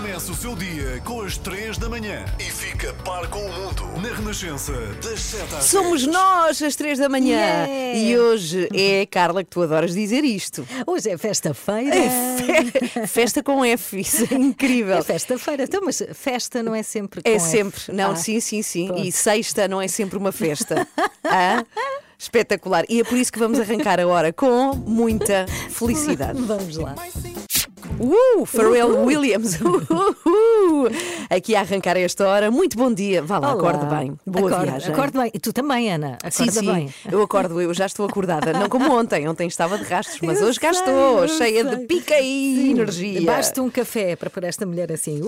[0.00, 3.86] Começa o seu dia com as 3 da manhã e fica par com o mundo
[4.00, 4.72] na Renascença,
[5.02, 6.12] das 7 às Somos 10.
[6.14, 7.30] nós às três da manhã
[7.66, 7.98] Yeah.
[7.98, 10.66] e hoje é, Carla, que tu adoras dizer isto.
[10.86, 11.94] Hoje é festa-feira.
[12.38, 14.96] Fe- Festa com F, isso é incrível.
[14.96, 15.64] É festa-feira.
[15.64, 17.44] Então, mas festa não é sempre com É F.
[17.50, 18.86] sempre, não, Ah, sim, sim, sim.
[18.86, 19.02] pronto.
[19.04, 20.86] E sexta não é sempre uma festa.
[21.24, 21.62] Ah,
[22.18, 22.84] Espetacular.
[22.88, 26.38] E é por isso que vamos arrancar a hora com muita felicidade.
[26.42, 26.94] Vamos lá.
[28.00, 29.58] Uh, Pharrell Williams.
[30.30, 30.88] Uh,
[31.28, 32.50] Aqui a arrancar a esta hora.
[32.50, 33.22] Muito bom dia.
[33.22, 33.70] Vá lá, Olá.
[33.72, 34.18] acorde bem.
[34.26, 34.92] Boa Acorde- viagem.
[34.92, 35.30] Acorde bem.
[35.34, 36.14] E tu também, Ana.
[36.22, 36.94] Acorda Sim, sim, bem.
[37.10, 38.52] eu acordo, eu já estou acordada.
[38.52, 41.64] Não como ontem, ontem estava de rastros, mas Eu hoje cá sei, estou, eu cheia
[41.64, 41.76] sei.
[41.76, 43.22] de pica e Sim, energia.
[43.22, 45.20] Basta um café para pôr esta mulher assim.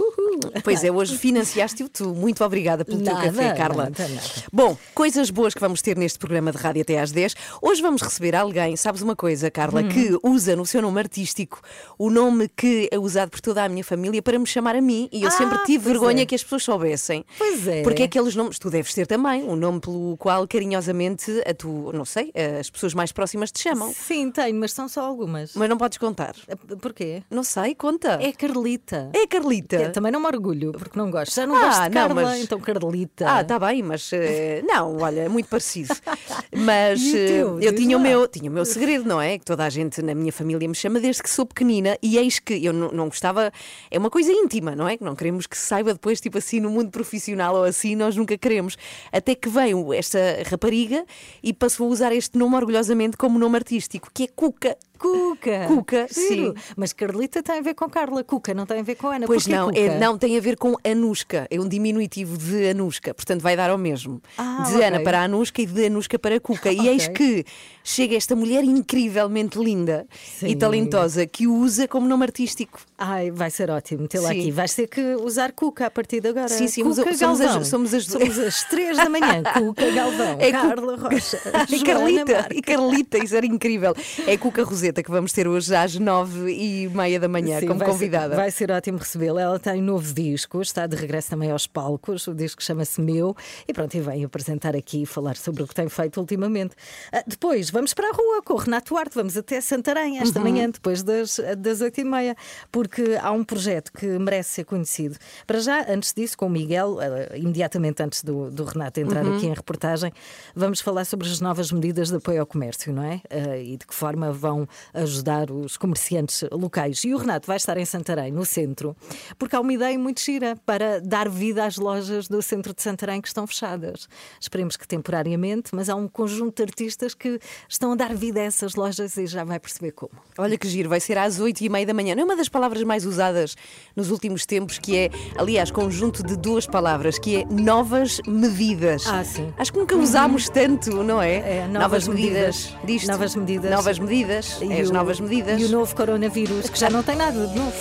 [0.62, 2.14] Pois é, hoje financiaste-o tu.
[2.14, 3.84] Muito obrigada pelo teu Nada, café, Carla.
[3.84, 4.22] nada, nada.
[4.52, 7.34] Bom, coisas boas que vamos ter neste programa de rádio até às 10.
[7.60, 9.88] Hoje vamos receber alguém, sabes uma coisa, Carla, Hum.
[9.88, 11.60] que usa no seu nome artístico
[11.98, 15.08] o nome que é usado por toda a minha família para me chamar a mim.
[15.10, 16.26] E eu Ah, sempre tive vergonha é.
[16.26, 17.24] que as pessoas soubessem.
[17.36, 17.82] Pois é.
[17.82, 22.04] Porque aqueles nomes, tu deves ter também, um nome pelo qual carinhosamente a tu, não
[22.04, 23.92] sei, as pessoas mais próximas te chamam.
[23.92, 25.54] Sim, tenho, mas são só algumas.
[25.56, 26.36] Mas não podes contar.
[26.80, 27.24] Porquê?
[27.28, 28.20] Não sei, conta.
[28.22, 29.10] É Carlita.
[29.12, 29.74] É Carlita.
[29.76, 31.34] É, Também não me orgulho, porque não gosto.
[31.34, 33.24] Já não Ah, gosto de não, Carla, mas- então Carlita.
[33.28, 35.92] Ah, está bem, mas eh, não, olha, é muito parecido.
[36.54, 37.60] Mas o eh, teu?
[37.60, 39.38] eu tinha o, meu, tinha o meu segredo, não é?
[39.38, 42.38] Que toda a gente na minha família me chama desde que sou pequenina e eis
[42.38, 43.52] que eu não, gostava.
[43.90, 44.96] É uma coisa íntima, não é?
[44.96, 48.16] Que não queremos que se saiba depois, tipo assim, no mundo profissional ou assim, nós
[48.16, 48.76] nunca queremos.
[49.10, 50.18] Até que veio esta
[50.50, 51.04] rapariga
[51.42, 54.76] e passou a usar este nome orgulhosamente como nome artístico, que é Cuca.
[55.02, 55.64] Cuca.
[55.68, 56.54] Cuca, sim.
[56.76, 58.22] Mas Carlita tem a ver com Carla.
[58.24, 59.26] Cuca não tem a ver com Ana.
[59.26, 63.12] Pois Porquê não, é, não, tem a ver com Anuska, é um diminutivo de Anuska,
[63.14, 64.20] portanto vai dar ao mesmo.
[64.38, 64.84] Ah, de ok.
[64.86, 66.70] Ana para Anuska e de Anuska para Cuca.
[66.72, 66.88] E Ok.
[66.90, 67.44] eis que
[67.84, 70.06] chega esta mulher incrivelmente linda
[70.42, 70.56] e Sim.
[70.58, 72.78] talentosa que o usa como nome artístico.
[72.98, 74.50] Ai, vai ser ótimo tê-la aqui.
[74.50, 76.48] Vais ter que usar Cuca a partir de agora.
[76.48, 79.42] Sim, sim, Cuca somos as- somos as- somos as três da manhã.
[79.54, 82.58] Cuca Galvão, É Carla Rocha, E Carlita, Marques.
[82.58, 83.94] e Carlita, isso era incrível.
[84.26, 87.78] É Cuca Roseta que vamos ter hoje às nove e meia da manhã Sim, como
[87.78, 88.34] vai ser- convidada.
[88.34, 89.40] vai ser ótimo recebê-la.
[89.42, 92.26] Ela tem um novo disco, está de regresso também aos palcos.
[92.26, 93.36] O disco chama-se Meu.
[93.68, 96.74] E pronto, e vem apresentar aqui e falar sobre o que tem feito ultimamente.
[97.12, 99.14] Ah, depois, vamos para a rua com o Renato Duarte.
[99.14, 100.44] Vamos até Santarém esta Uhum.
[100.44, 102.34] manhã, depois das, das oito e meia,
[102.72, 105.16] porque há um projeto que merece ser conhecido.
[105.46, 109.36] Para já, antes disso, com o Miguel, ah, imediatamente antes do, do Renato entrar Uhum.
[109.36, 110.10] aqui em reportagem,
[110.56, 113.20] vamos falar sobre as novas medidas de apoio ao comércio, não é?
[113.30, 117.04] Ah, e de que forma vão ajudar os comerciantes locais.
[117.04, 118.96] E o Renato vai estar em Santarém, no centro,
[119.38, 123.20] porque há uma ideia muito gira para dar vida às lojas do centro de Santarém
[123.20, 124.08] que estão fechadas.
[124.40, 127.38] Esperemos que temporariamente, mas há um conjunto de artistas que
[127.68, 130.12] estão a dar vida a essas lojas e já vai perceber como.
[130.38, 132.14] Olha que giro, vai ser às oito e meia da manhã.
[132.14, 133.56] Não é uma das palavras mais usadas
[133.94, 139.06] nos últimos tempos, que é, aliás, conjunto de duas palavras, que é novas medidas.
[139.06, 139.52] Ah, sim.
[139.58, 141.58] Acho que nunca usámos tanto, não é?
[141.58, 142.74] É, novas medidas.
[142.84, 143.08] disto.
[143.08, 143.70] Novas medidas.
[143.70, 144.61] Novas medidas.
[144.62, 145.60] E é as o- novas medidas.
[145.60, 147.72] E o novo coronavírus, que já não tem nada de novo.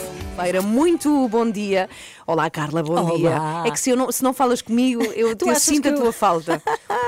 [0.42, 1.90] Feira, muito bom dia.
[2.32, 3.16] Olá, Carla, bom Olá.
[3.18, 3.68] dia.
[3.68, 5.98] É que se, eu não, se não falas comigo, eu, eu sinto que a eu-
[6.02, 6.64] tua falta.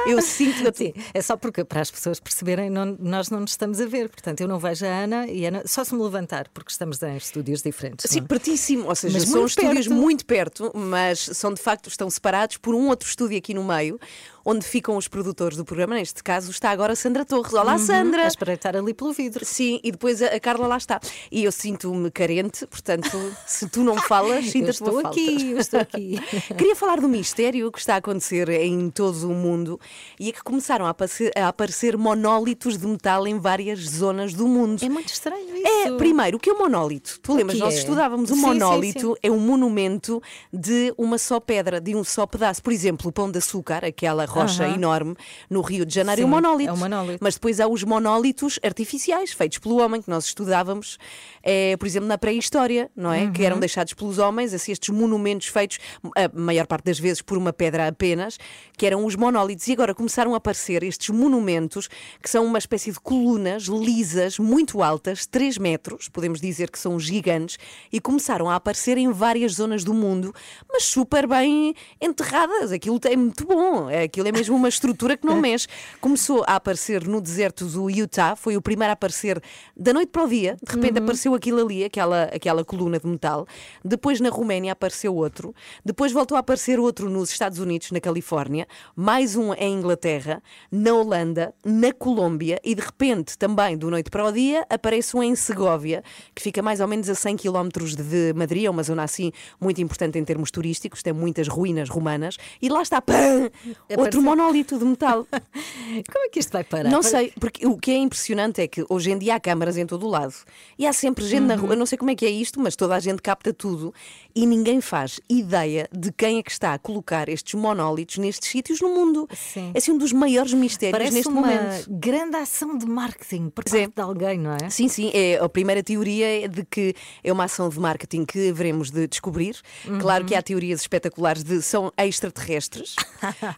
[0.06, 0.74] Eu sinto a tua.
[0.74, 4.10] Sim, é só porque para as pessoas perceberem, não- nós não nos estamos a ver.
[4.10, 7.02] Portanto, eu não vejo a Ana e a Ana só se me levantar, porque estamos
[7.02, 8.10] em estúdios diferentes.
[8.12, 8.28] Sim, não é?
[8.28, 8.88] pertíssimo.
[8.90, 12.90] Ou seja, Mas são estúdios muito perto, mas são de facto, estão separados por um
[12.90, 13.98] outro estúdio aqui no meio,
[14.44, 15.96] onde ficam os produtores do programa.
[15.96, 17.54] Neste caso está agora a Sandra Torres.
[17.54, 18.26] Olá, Sandra!
[18.26, 19.46] A espreitar ali pelo vidro.
[19.46, 21.00] Sim, e depois a, a Carla lá está.
[21.32, 25.13] E eu sinto-me carente, portanto, se tu não falas, sinto Eu a tua falta.
[25.14, 26.20] Aqui, eu estou aqui.
[26.58, 29.80] Queria falar do mistério que está a acontecer em todo o mundo
[30.20, 34.48] e é que começaram a aparecer, a aparecer monólitos de metal em várias zonas do
[34.48, 34.84] mundo.
[34.84, 35.68] É muito estranho isso.
[35.68, 37.20] É, primeiro, o que é um monólito?
[37.22, 37.78] Tu lembras, que nós é?
[37.78, 39.20] estudávamos um Sim, sim, monólito sim.
[39.24, 40.22] é um monumento
[40.52, 42.62] de uma só pedra, de um só pedaço.
[42.62, 44.76] Por exemplo, o Pão de Açúcar, aquela rocha Aham.
[44.76, 45.16] enorme
[45.50, 46.70] no Rio de Janeiro, é um monólito.
[46.70, 47.20] é um monólito.
[47.22, 50.98] Mas depois há os monólitos artificiais, feitos pelo homem, que nós estudávamos,
[51.44, 53.30] eh, por exemplo, na pré-história, não é?
[53.32, 53.46] Que Uhum.
[53.48, 55.80] eram deixados pelos homens, assim, estes monumentos feitos,
[56.16, 58.38] a maior parte das vezes, por uma pedra apenas,
[58.78, 59.68] que eram os monólitos.
[59.68, 61.90] E agora começaram a aparecer estes monumentos,
[62.22, 67.00] que são uma espécie de colunas lisas, muito altas, 3 metros, podemos dizer que são
[67.00, 67.58] gigantes,
[67.92, 70.34] e começaram a aparecer em várias zonas do mundo,
[70.72, 72.72] mas super bem enterradas.
[72.72, 75.68] Aquilo é muito bom, aquilo é mesmo uma estrutura que não mexe.
[76.00, 79.42] Começou a aparecer no deserto do Utah, foi o primeiro a aparecer
[79.76, 83.48] da noite para o dia, de repente apareceu aquilo ali, aquela, aquela coluna de metal.
[83.84, 88.68] Depois na Roménia apareceu outro, depois voltou a aparecer outro nos Estados Unidos, na Califórnia,
[88.94, 94.26] mais um em Inglaterra, na Holanda, na Colômbia e de repente, também do noite para
[94.26, 96.04] o dia, aparece um em Segóvia,
[96.36, 99.82] que fica mais ou menos a 100 km de Madrid, é uma zona assim muito
[99.82, 103.50] importante em termos turísticos, tem muitas ruínas romanas, e lá está, pã,
[103.98, 105.26] outro monólito de metal.
[105.32, 106.90] Como é que isto vai parar?
[106.90, 109.86] Não sei, porque o que é impressionante é que hoje em dia há câmaras em
[109.86, 110.34] todo o lado
[110.78, 111.74] e há sempre gente na rua.
[111.74, 113.94] Eu não sei como é que é isto, mas toda a gente capta tudo
[114.36, 118.82] e ninguém faz ideia de quem é que está a colocar estes monólitos nestes sítios
[118.82, 119.28] no mundo.
[119.34, 119.72] Sim.
[119.74, 121.86] É assim um dos maiores mistérios Parece neste uma momento.
[121.90, 123.82] grande ação de marketing por é.
[123.82, 124.70] parte de alguém, não é?
[124.70, 128.52] Sim, sim, é, a primeira teoria é de que é uma ação de marketing que
[128.52, 129.56] veremos de descobrir.
[130.00, 132.96] Claro que há teorias espetaculares de são extraterrestres.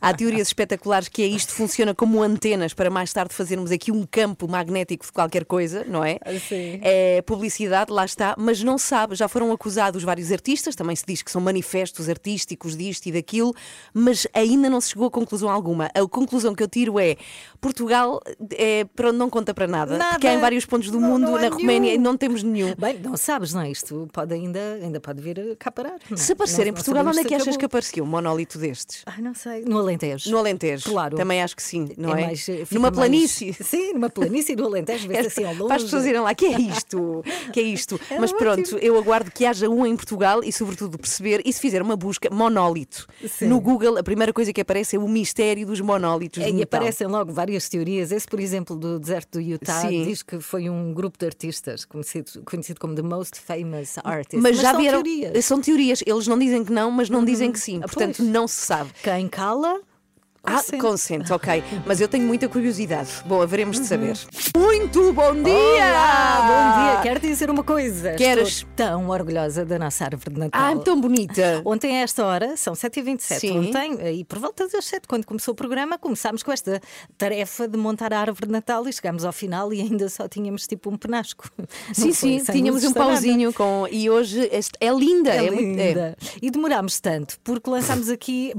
[0.01, 4.06] há teorias espetaculares que é isto funciona como antenas para mais tarde fazermos aqui um
[4.06, 6.19] campo magnético de qualquer coisa, não é?
[6.47, 6.79] Sim.
[6.81, 11.22] É publicidade, lá está, mas não sabe, já foram acusados vários artistas, também se diz
[11.22, 13.54] que são manifestos artísticos disto e daquilo,
[13.94, 15.90] mas ainda não se chegou a conclusão alguma.
[15.94, 17.16] A conclusão que eu tiro é
[17.65, 18.21] Portugal
[18.51, 20.12] é, para- não conta para nada, Nada.
[20.12, 21.94] porque há em vários pontos do Não- mundo, não na Roménia, nenhum.
[21.95, 22.75] e não temos nenhum.
[22.77, 23.71] Bem, não sabes, não é?
[23.71, 25.95] Isto pode ainda, ainda pode vir cá parar.
[26.09, 26.17] não é?
[26.17, 27.59] Se aparecer em Portugal, onde é que achas acabou.
[27.59, 29.01] que aparecia um monólito destes?
[29.07, 29.63] Ai, não sei.
[29.65, 30.29] No Alentejo.
[30.29, 30.89] No Alentejo.
[30.91, 31.17] Claro.
[31.17, 32.25] Também acho que sim, não é?
[32.27, 33.53] mais, eh, Numa mais- planície.
[33.53, 35.68] Sim, numa planície do Alentejo, vê-se assim ao longe.
[35.68, 37.23] Para as pessoas irem lá, que é isto?
[37.51, 38.00] Que é isto?
[38.11, 38.79] Era Mas pronto, ótimo.
[38.79, 41.41] eu aguardo que haja um em Portugal e, sobretudo, perceber.
[41.44, 43.07] E se fizer uma busca, monólito.
[43.27, 43.47] Sim.
[43.47, 46.44] No Google, a primeira coisa que aparece é o mistério dos monólitos.
[46.44, 48.12] É, e aparecem logo várias teorias.
[48.12, 50.04] Esse, por exemplo, do deserto do Utah, Sim.
[50.04, 54.42] diz que foi um grupo de artistas conhecido, conhecido como The Most Famous Artists.
[54.42, 55.04] Mas, já são vieram.
[55.04, 55.46] teorias.
[55.46, 56.04] São teorias.
[56.06, 57.80] Eles não dizem que não, mas não dizem que sim.
[57.84, 58.30] Ah, Portanto, pois.
[58.30, 58.92] não se sabe.
[59.02, 59.80] Quem cala,
[60.47, 60.77] Ah, consente.
[60.81, 61.63] consente, ok.
[61.86, 63.09] Mas eu tenho muita curiosidade.
[63.25, 64.15] Bom, haveremos de saber.
[64.56, 65.53] Muito bom dia!
[65.53, 67.01] Olá, bom dia.
[67.01, 68.13] Quero dizer uma coisa.
[68.13, 68.47] Queres?
[68.50, 70.62] Estou tão orgulhosa da nossa árvore de Natal.
[70.62, 71.62] Ah, tão bonita.
[71.65, 73.39] Ontem, a esta hora, são 7h27.
[73.39, 73.59] Sim.
[73.69, 76.80] Ontem, e por volta das 7, quando começou o programa, começámos com esta
[77.18, 80.68] tarefa de montar a árvore de Natal e chegámos ao final e ainda só tínhamos
[80.68, 81.50] tipo um penasco.
[81.94, 83.88] Sim, sim, tínhamos um pauzinho com.
[83.92, 84.50] E hoje
[84.80, 85.31] é linda.
[85.31, 85.88] É, muito- é.
[85.89, 86.18] linda.
[86.42, 88.53] E demorámos tanto porque lançámos aqui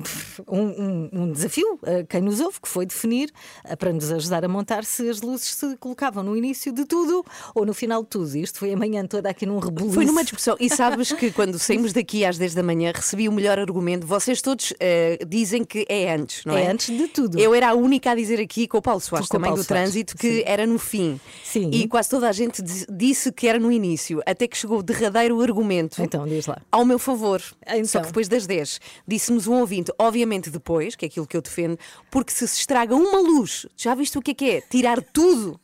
[0.49, 3.31] um, um- um desafio a quem nos ouve, que foi definir,
[3.65, 7.25] eh, para nos ajudar a montar, se as luzes se colocavam no início de tudo
[7.55, 8.37] ou no final de tudo.
[8.37, 9.95] Isto foi a manhã toda aqui num rebuliço.
[9.95, 10.57] Foi numa discussão.
[10.59, 14.07] E sabes que quando saímos daqui às 10 da manhã recebi o melhor argumento.
[14.07, 16.65] Vocês todos eh, dizem que é antes, não é?
[16.65, 17.39] É antes de tudo.
[17.39, 19.91] Eu era a única a dizer aqui com o Paulo Soares, também Paulo do Soares,
[19.91, 20.43] trânsito, que sim.
[20.47, 21.21] era no fim.
[21.45, 21.71] Sim.
[21.73, 25.41] E quase toda a gente disse que era no início, até que chegou o derradeiro
[25.41, 26.03] argumento.
[26.03, 26.61] Então, diz lá.
[26.71, 27.43] Ao meu favor.
[27.67, 27.85] Então.
[27.85, 31.43] Só que depois das 10 disse-nos um ouvinte, obviamente depois, que é aquilo que eu
[31.43, 31.66] defendo,
[32.11, 34.61] porque se se estraga uma luz, já viste o que é que é?
[34.61, 35.59] Tirar tudo.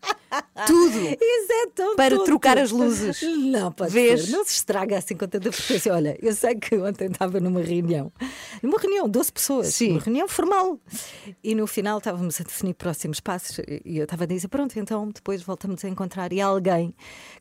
[0.67, 0.99] tudo.
[1.21, 2.25] Isso é tão Para tonto.
[2.27, 3.21] trocar as luzes.
[3.51, 4.25] Não, pode Vês?
[4.27, 4.33] ser.
[4.33, 5.93] Não se estraga assim com tanta frequência.
[5.93, 8.13] Olha, eu sei que ontem estava numa reunião,
[8.63, 9.93] numa reunião, 12 pessoas, Sim.
[9.93, 10.79] uma reunião formal.
[11.43, 15.09] E no final estávamos a definir próximos passos e eu estava a dizer: pronto, então
[15.11, 16.33] depois voltamos a encontrar.
[16.33, 16.95] E há alguém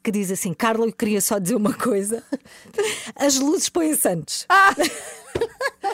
[0.04, 2.24] que diz assim: Carla, eu queria só dizer uma coisa:
[3.16, 4.46] as luzes põem-se antes.
[4.50, 4.74] Ah!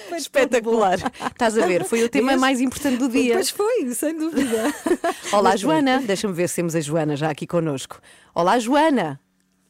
[0.07, 0.97] Foi Espetacular.
[1.31, 1.83] Estás a ver?
[1.85, 3.33] Foi o tema mais importante do dia.
[3.33, 4.73] Pois foi, sem dúvida.
[5.31, 5.59] Olá, Mas.
[5.59, 5.99] Joana.
[6.05, 7.99] Deixa-me ver se temos a Joana já aqui connosco.
[8.33, 9.19] Olá, Joana.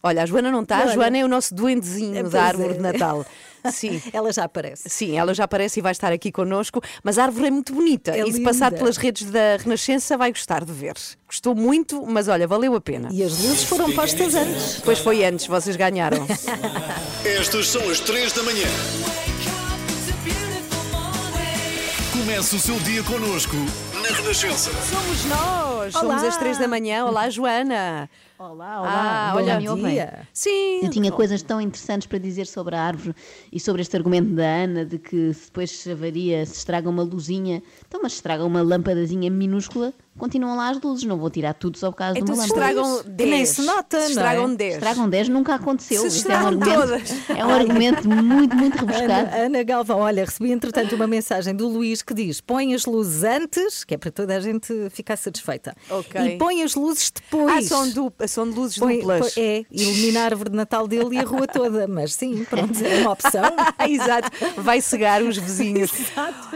[0.04, 0.80] Olha, a Joana não está.
[0.84, 0.88] A.
[0.88, 2.74] Joana é o nosso duendezinho É, da pois árvore é.
[2.74, 3.26] de Natal.
[3.72, 4.02] Sim.
[4.14, 4.90] Ela já aparece.
[4.90, 8.16] Sim, ela já aparece e vai estar aqui connosco, mas a árvore é muito bonita
[8.16, 10.94] É e se passar pelas redes da Renascença vai gostar de ver.
[11.26, 13.10] Gostou muito, mas olha, valeu a pena.
[13.12, 14.76] E as luzes foram postas antes.
[14.76, 16.26] Depois foi antes, vocês ganharam.
[17.26, 18.68] Estas são as 3 da manhã.
[22.28, 23.56] Comece o seu dia connosco
[24.04, 24.70] na Renascença.
[24.84, 26.28] Somos nós, somos Olá.
[26.28, 27.06] às três da manhã.
[27.06, 28.10] Olá, Joana.
[28.38, 29.30] Olá, olá.
[29.30, 29.76] Ah, Bom olha, dia.
[29.76, 30.28] dia.
[30.34, 30.82] Sim.
[30.84, 33.16] Eu tinha coisas tão interessantes para dizer sobre a árvore
[33.50, 37.02] e sobre este argumento da Ana de que se depois se avaria, se estraga uma
[37.02, 41.54] luzinha, então mas se estraga uma lâmpadazinha minúscula, continuam lá as luzes, não vou tirar
[41.54, 42.82] tudo só por causa Então de se uma lâmpada.
[42.82, 43.50] estragam Que nem 10.
[43.50, 44.56] se nota, se não estragam é?
[44.56, 44.74] 10.
[44.76, 46.02] Estragam 10 nunca aconteceu.
[46.02, 47.30] Se Isto é um argumento, todas.
[47.30, 49.12] é um argumento muito, muito rebuscado.
[49.12, 53.24] Ana, Ana Galvão, olha, recebi entretanto uma mensagem do Luís que diz: põe as luzes
[53.24, 55.76] antes, que é para toda a gente ficar satisfeita.
[55.90, 56.20] Ok.
[56.22, 57.66] E põe as luzes Ah, depois.
[57.68, 58.14] são, du...
[58.28, 59.34] são de luzes Põe- duplas.
[59.34, 61.88] põe- é, ilumina a árvore de Natal dele e a rua toda.
[61.88, 63.44] Mas sim, pronto, é uma opção.
[63.88, 65.92] Exato, vai cegar os vizinhos.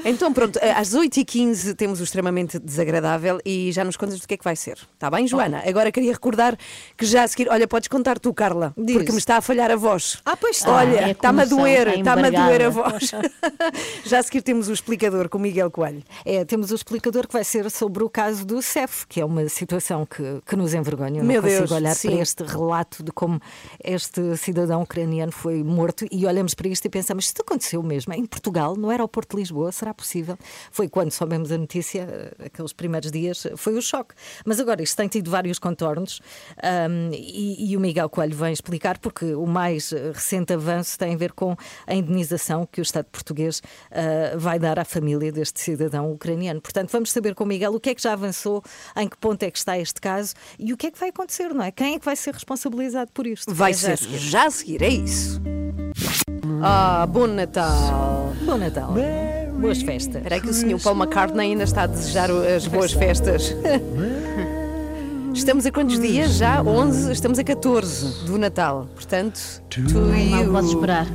[0.03, 4.37] Então, pronto, às 8h15 temos o extremamente desagradável e já nos contas do que é
[4.37, 4.77] que vai ser.
[4.93, 5.63] Está bem, Joana?
[5.65, 6.57] Agora queria recordar
[6.97, 7.49] que já a seguir.
[7.49, 8.95] Olha, podes contar tu, Carla, Diz.
[8.95, 10.21] porque me está a falhar a voz.
[10.25, 10.73] Ah, pois está.
[10.73, 13.11] Olha, é a está-me a doer, está está-me a doer a voz.
[14.05, 16.03] já a seguir temos o explicador com o Miguel Coelho.
[16.25, 19.47] É, temos o explicador que vai ser sobre o caso do CEF, que é uma
[19.49, 21.21] situação que, que nos envergonha.
[21.21, 22.09] Eu Meu não consigo consigo olhar sim.
[22.09, 23.41] para este relato de como
[23.83, 28.25] este cidadão ucraniano foi morto e olhamos para isto e pensamos: isto aconteceu mesmo em
[28.25, 30.37] Portugal, no aeroporto de Lisboa, será possível?
[30.71, 34.13] Foi quando soubemos a notícia, eh, aqueles primeiros dias, foi o choque.
[34.45, 36.21] Mas agora isto tem tido vários contornos
[36.89, 41.17] um, e, e, o Miguel Coelho vem explicar, porque o mais recente avanço tem a
[41.17, 41.55] ver com
[41.85, 46.61] a indenização que o Estado português uh, vai dar à família deste cidadão ucraniano.
[46.61, 48.63] Portanto, vamos saber com o Miguel o que é que já avançou,
[48.95, 51.53] em que ponto é que está este caso e o que é que vai acontecer,
[51.53, 51.71] não é?
[51.71, 53.53] Quem é que vai ser responsabilizado por isto?
[53.53, 55.41] Vai É ser já a seguir, é isso.
[56.61, 58.33] Ah, bom Natal.
[58.45, 58.93] Bom Natal.
[59.59, 60.15] Boas festas.
[60.17, 63.55] Espera aí que o senhor Paul McCartney ainda está a desejar as boas festas.
[65.33, 66.31] Estamos a quantos dias?
[66.33, 68.87] Já 11, estamos a 14 do Natal.
[68.93, 69.39] Portanto,
[69.69, 70.51] to you.
[70.51, 71.07] posso esperar.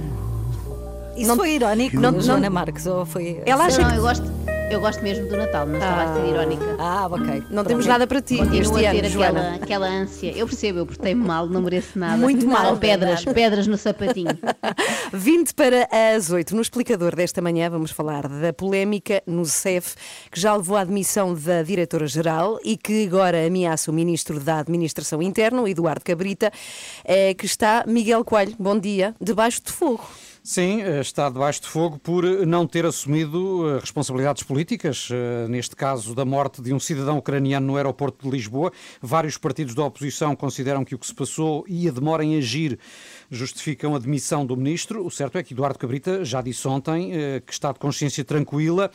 [1.17, 2.87] Isso Não- foi irónico, não- Joana Marques?
[2.87, 3.43] Ou foi...
[3.45, 4.25] Ela acha Não, que eu gosto,
[4.71, 6.77] eu gosto mesmo do Natal, mas estava a ser irónica.
[6.79, 7.25] Ah, ok.
[7.25, 7.67] não Pronto.
[7.69, 9.41] temos nada para ti Continuo este a ano, ter Joana.
[9.41, 10.33] aquela, aquela ânsia.
[10.37, 12.17] Eu percebo, eu portei-me mal, não mereço nada.
[12.17, 12.73] Muito mal.
[12.73, 14.37] Ou pedras, pedras no sapatinho.
[15.13, 16.55] 20 para as 8.
[16.55, 19.95] No explicador desta manhã vamos falar da polémica no CEF,
[20.31, 25.23] que já levou à admissão da diretora-geral e que agora ameaça o ministro da Administração
[25.23, 26.53] Interna, Eduardo Cabrita,
[27.05, 30.05] eh, que está Miguel Coelho, bom dia, debaixo de fogo.
[30.49, 35.75] Sim, eh, está debaixo de fogo por não ter assumido eh, responsabilidades políticas, eh, neste
[35.75, 38.71] caso da morte de um cidadão ucraniano no aeroporto de Lisboa.
[39.03, 42.79] Vários partidos da oposição consideram que o que se passou e a demora em agir
[43.31, 45.05] justificam a demissão do ministro.
[45.05, 48.91] O certo é que Eduardo Cabrita já disse ontem eh, que está de consciência tranquila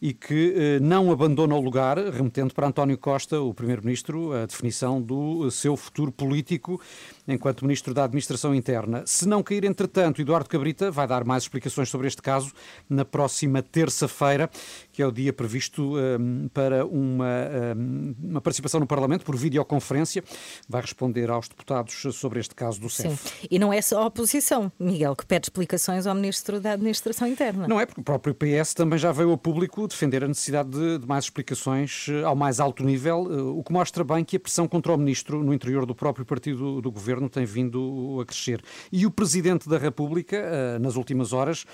[0.00, 5.00] e que eh, não abandona o lugar, remetendo para António Costa, o primeiro-ministro, a definição
[5.00, 6.80] do seu futuro político
[7.26, 9.02] enquanto ministro da Administração Interna.
[9.06, 12.52] Se não cair, entretanto, Eduardo Cabrita vai dar mais explicações sobre este caso
[12.88, 14.50] na próxima terça-feira,
[14.94, 20.22] que é o dia previsto um, para uma, um, uma participação no Parlamento por videoconferência.
[20.68, 23.10] Vai responder aos deputados sobre este caso do Sim.
[23.10, 23.48] CEF.
[23.50, 27.66] E não é só a oposição, Miguel, que pede explicações ao Ministro da Administração Interna.
[27.66, 30.98] Não é, porque o próprio PS também já veio ao público defender a necessidade de,
[30.98, 34.40] de mais explicações eh, ao mais alto nível, eh, o que mostra bem que a
[34.40, 38.62] pressão contra o ministro no interior do próprio partido do governo tem vindo a crescer.
[38.92, 41.66] E o Presidente da República, eh, nas últimas horas,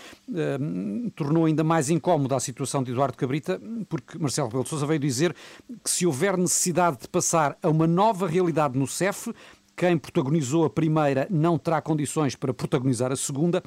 [1.15, 5.01] tornou ainda mais incómoda a situação de Eduardo Cabrita, porque Marcelo Rebelo de Sousa veio
[5.01, 5.35] dizer
[5.83, 9.33] que se houver necessidade de passar a uma nova realidade no CEF,
[9.81, 13.63] quem protagonizou a primeira não terá condições para protagonizar a segunda.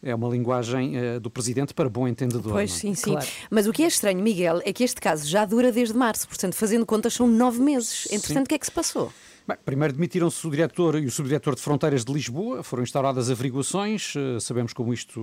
[0.00, 2.52] É uma linguagem eh, do Presidente para bom entendedor.
[2.52, 2.80] Pois, não é?
[2.80, 3.10] sim, sim.
[3.10, 3.26] Claro.
[3.50, 6.54] Mas o que é estranho, Miguel, é que este caso já dura desde março, portanto,
[6.54, 8.06] fazendo contas, são nove meses.
[8.12, 9.12] Entretanto, o que é que se passou?
[9.46, 14.12] Bem, primeiro demitiram-se o diretor e o subdiretor de Fronteiras de Lisboa, foram instauradas averiguações,
[14.16, 15.20] eh, sabemos como isto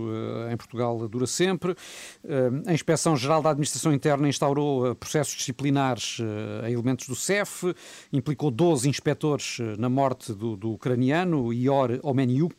[0.48, 1.76] eh, em Portugal dura sempre.
[2.24, 6.22] Eh, A Inspeção-Geral da Administração Interna instaurou processos disciplinares
[6.64, 7.76] a elementos do CEF,
[8.14, 12.56] implicou 12 inspectores na morte do, do ucraniano, Ior Omeniuk.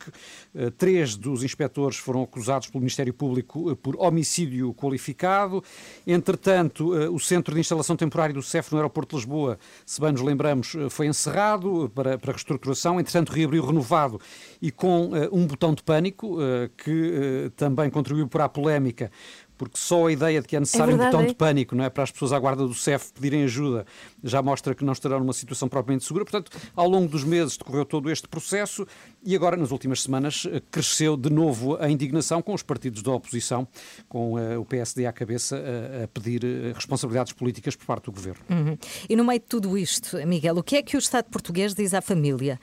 [0.77, 5.63] Três dos inspectores foram acusados pelo Ministério Público por homicídio qualificado.
[6.05, 10.21] Entretanto, o Centro de Instalação Temporária do CEF no aeroporto de Lisboa, se bem nos
[10.21, 11.54] lembramos, foi encerrado
[11.93, 14.19] para, para reestruturação, entretanto reabriu renovado
[14.61, 19.11] e com eh, um botão de pânico, eh, que eh, também contribuiu para a polémica,
[19.57, 21.29] porque só a ideia de que é necessário um verdade, botão é.
[21.29, 23.85] de pânico não é, para as pessoas à guarda do CEF pedirem ajuda
[24.23, 26.25] já mostra que não estarão numa situação propriamente segura.
[26.25, 28.85] Portanto, ao longo dos meses decorreu todo este processo
[29.23, 33.11] e agora, nas últimas semanas, eh, cresceu de novo a indignação com os partidos da
[33.11, 33.67] oposição,
[34.09, 38.11] com eh, o PSD à cabeça, a- a pedir eh, responsabilidades políticas por parte do
[38.11, 38.41] governo.
[38.49, 38.77] Uhum.
[39.09, 41.93] E no meio de tudo isto, Miguel, o que é que o Estado português diz
[41.93, 42.59] à família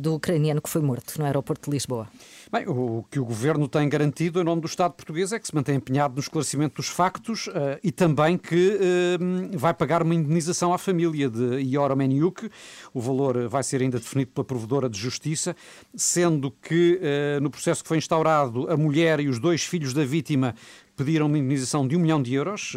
[0.00, 2.08] do ucraniano que foi morto no aeroporto de Lisboa?
[2.50, 5.54] Bem, o que o Governo tem garantido em nome do Estado português é que se
[5.54, 10.72] mantém empenhado no esclarecimento dos factos eh, e também que eh, vai pagar uma indenização
[10.72, 12.48] à família de Ior Omeniuk.
[12.94, 15.56] O valor vai ser ainda definido pela Provedora de Justiça,
[15.92, 20.04] sendo que eh, no processo que foi instaurado, a mulher e os dois filhos da
[20.04, 20.54] vítima
[20.96, 22.74] pediram uma indenização de um milhão de euros,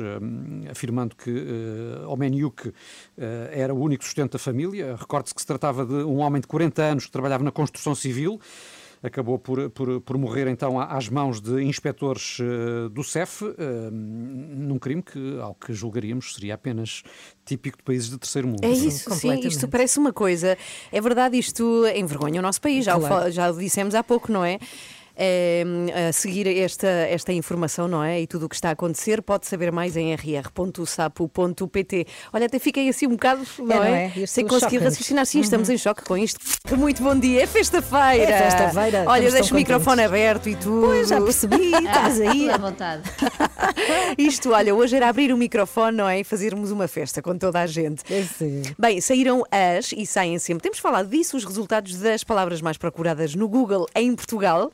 [0.69, 2.73] afirmando que eh, Omeniuk
[3.17, 4.95] eh, era o único sustento da família.
[4.95, 8.39] Recorde-se que se tratava de um homem de 40 anos que trabalhava na construção civil
[9.01, 14.77] acabou por, por, por morrer então às mãos de inspectores eh, do CEF, eh, num
[14.77, 17.03] crime que, ao que julgaríamos, seria apenas
[17.45, 18.63] típico de países de terceiro mundo.
[18.63, 20.57] É isso, sim, isto parece uma coisa.
[20.91, 23.31] É verdade, isto envergonha o nosso país, já, o Claro.
[23.31, 24.59] já o dissemos há pouco, não é?
[25.21, 25.65] É,
[26.07, 28.21] a seguir esta, esta informação, não é?
[28.21, 32.07] E tudo o que está a acontecer, pode saber mais em rr.sapo.pt.
[32.31, 34.13] Olha, até fiquei assim um bocado, não É, não é?
[34.17, 34.25] é?
[34.25, 35.25] Sem conseguir raciocinar.
[35.25, 36.39] Sim, estamos em choque com isto.
[36.77, 38.31] Muito bom dia, é festa-feira.
[38.31, 40.87] É festa-feira, Olha, deixa o microfone aberto e tudo.
[40.87, 42.49] Pois, já percebi, estás aí.
[42.49, 43.03] À vontade.
[44.17, 46.19] Isto, olha, hoje era abrir o microfone, não é?
[46.21, 48.03] E fazermos uma festa com toda a gente.
[48.11, 48.61] É sim.
[48.77, 50.63] Bem, saíram as e saem sempre.
[50.63, 54.71] Temos falado disso, os resultados das palavras mais procuradas no Google em Portugal.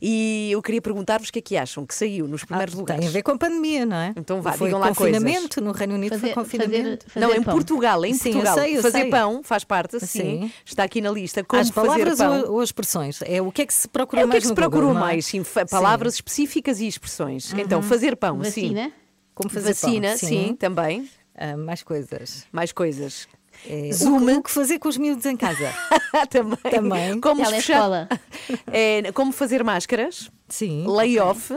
[0.00, 3.00] E eu queria perguntar-vos o que é que acham que saiu nos primeiros Ah, lugares.
[3.00, 4.12] Tem a ver com a pandemia, não é?
[4.16, 7.04] Então vá, foi digam lá confinamento, no Reino Unido Fazer, foi confinamento.
[7.08, 7.54] fazer, Não, fazer em pão.
[7.54, 8.54] Portugal, em Sim, eu Portugal.
[8.58, 9.10] sei, eu fazer sei.
[9.10, 10.06] pão faz parte, sim.
[10.06, 10.52] Sim.
[10.64, 11.42] Está aqui na lista.
[11.44, 12.42] Como As palavras fazer pão.
[12.42, 13.20] ou, ou as expressões?
[13.22, 14.70] É o que é que se procura É o que é mais que se Google,
[14.70, 15.04] procurou não é?
[15.04, 15.26] mais?
[15.26, 17.52] Sim, palavras específicas e expressões.
[17.54, 18.68] Então, fazer pão, sim.
[18.74, 18.92] Vacina.
[19.34, 20.54] Como fazer pão, Vacina, sim.
[20.58, 21.08] também.
[21.36, 22.44] Ah, mais coisas.
[22.52, 23.26] Mais coisas.
[23.68, 24.16] É, Zoom.
[24.16, 25.72] O, que- o que fazer com os miúdos em casa?
[26.30, 26.58] também.
[26.70, 27.20] Também.
[27.20, 28.08] Como Telescola.
[28.70, 30.30] É, como fazer máscaras.
[30.48, 30.84] Sim.
[30.86, 31.54] Layoff.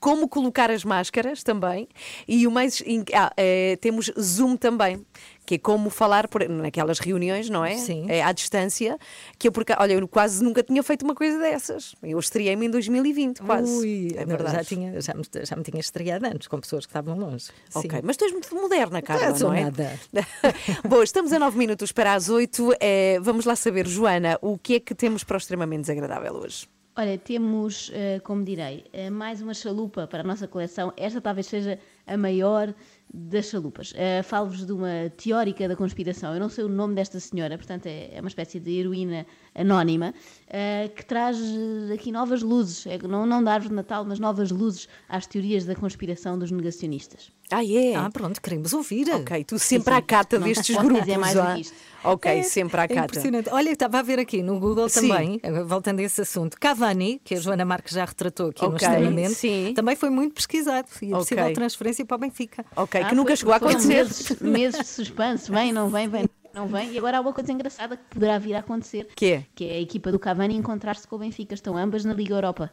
[0.00, 1.88] Como colocar as máscaras também.
[2.28, 2.82] E o mais.
[3.14, 5.04] ah, é, temos Zoom também,
[5.46, 7.76] que é como falar por, naquelas reuniões, não é?
[7.76, 8.06] Sim.
[8.08, 8.98] É à distância.
[9.38, 11.94] Que eu, por, aca- olha, eu quase nunca tinha feito uma coisa dessas.
[12.02, 13.70] Eu estreiei-me em 2020, quase.
[13.70, 14.56] Ui, é não, verdade.
[14.56, 17.46] já, tinha, já, me, já me tinha estreado antes com pessoas que estavam longe.
[17.74, 18.00] Ok, Sim.
[18.02, 19.62] mas tu és muito moderna, Carla, Já sou não é?
[19.64, 20.00] nada.
[20.88, 22.76] Bom, estamos a 9 minutos para as 8.
[22.80, 26.66] Eh, vamos lá saber, Joana, o que é que temos para o extremamente desagradável hoje?
[26.96, 30.92] Olha, temos, eh, como direi, eh, mais uma chalupa para a nossa coleção.
[30.96, 32.72] Esta talvez seja a maior
[33.12, 33.92] das chalupas.
[33.96, 36.34] Eh, Falo-vos de uma teórica da conspiração.
[36.34, 40.12] Eu não sei o nome desta senhora, portanto é é uma espécie de heroína anónima
[40.48, 44.18] eh, que traz eh, aqui novas luzes, é, não, não da árvore de Natal, mas
[44.18, 47.30] novas luzes às teorias da conspiração dos negacionistas.
[47.50, 47.94] Ah, é?
[47.94, 49.08] Ah, pronto, queremos ouvir.
[49.14, 49.98] ok, tu sempre sim.
[49.98, 51.00] à cata Não destes grupos.
[51.04, 51.50] dizer mais ah?
[51.50, 51.74] do que isto.
[52.02, 53.00] Ok, É, sempre à é cata.
[53.04, 53.48] impressionante.
[53.50, 55.08] Olha, estava a ver aqui no Google Sim.
[55.08, 58.86] também, voltando a esse assunto, Cavani, que a Joana Marques já retratou aqui no Ok,
[58.86, 59.72] extremamente, sim.
[59.74, 61.36] também foi muito pesquisado e a Ok.
[61.36, 62.64] possível transferência para o Benfica.
[62.76, 64.04] Ok, Ah, que nunca chegou a acontecer.
[64.04, 66.92] Meses, meses de suspense, vem, não vem, vem, não vem.
[66.92, 69.08] E agora há uma coisa engraçada que poderá vir a acontecer.
[69.16, 69.44] Que é?
[69.54, 71.54] Que é a equipa do Cavani encontrar-se com o Benfica.
[71.54, 72.70] Estão ambas na Liga Europa.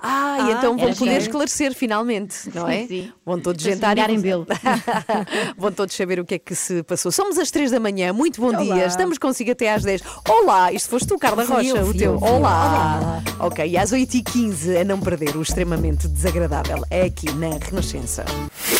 [0.00, 2.80] Ah, e Ah, então vão poder esclarecer finalmente, não é?
[2.80, 3.12] Sim, sim.
[3.24, 4.16] Vão todos jantar e
[5.56, 5.72] vão...
[5.72, 7.10] todos saber o que é que se passou.
[7.10, 8.62] Somos às 3 da manhã, muito bom Olá.
[8.62, 8.86] dia.
[8.86, 10.02] Estamos consigo até às 10.
[10.28, 12.12] Olá, isto foste tu, Carla Rocha, eu, o teu.
[12.14, 13.22] eu, fui Olá.
[13.38, 18.24] Ok, e às 8h15, a não perder o extremamente desagradável, é aqui na Renascença.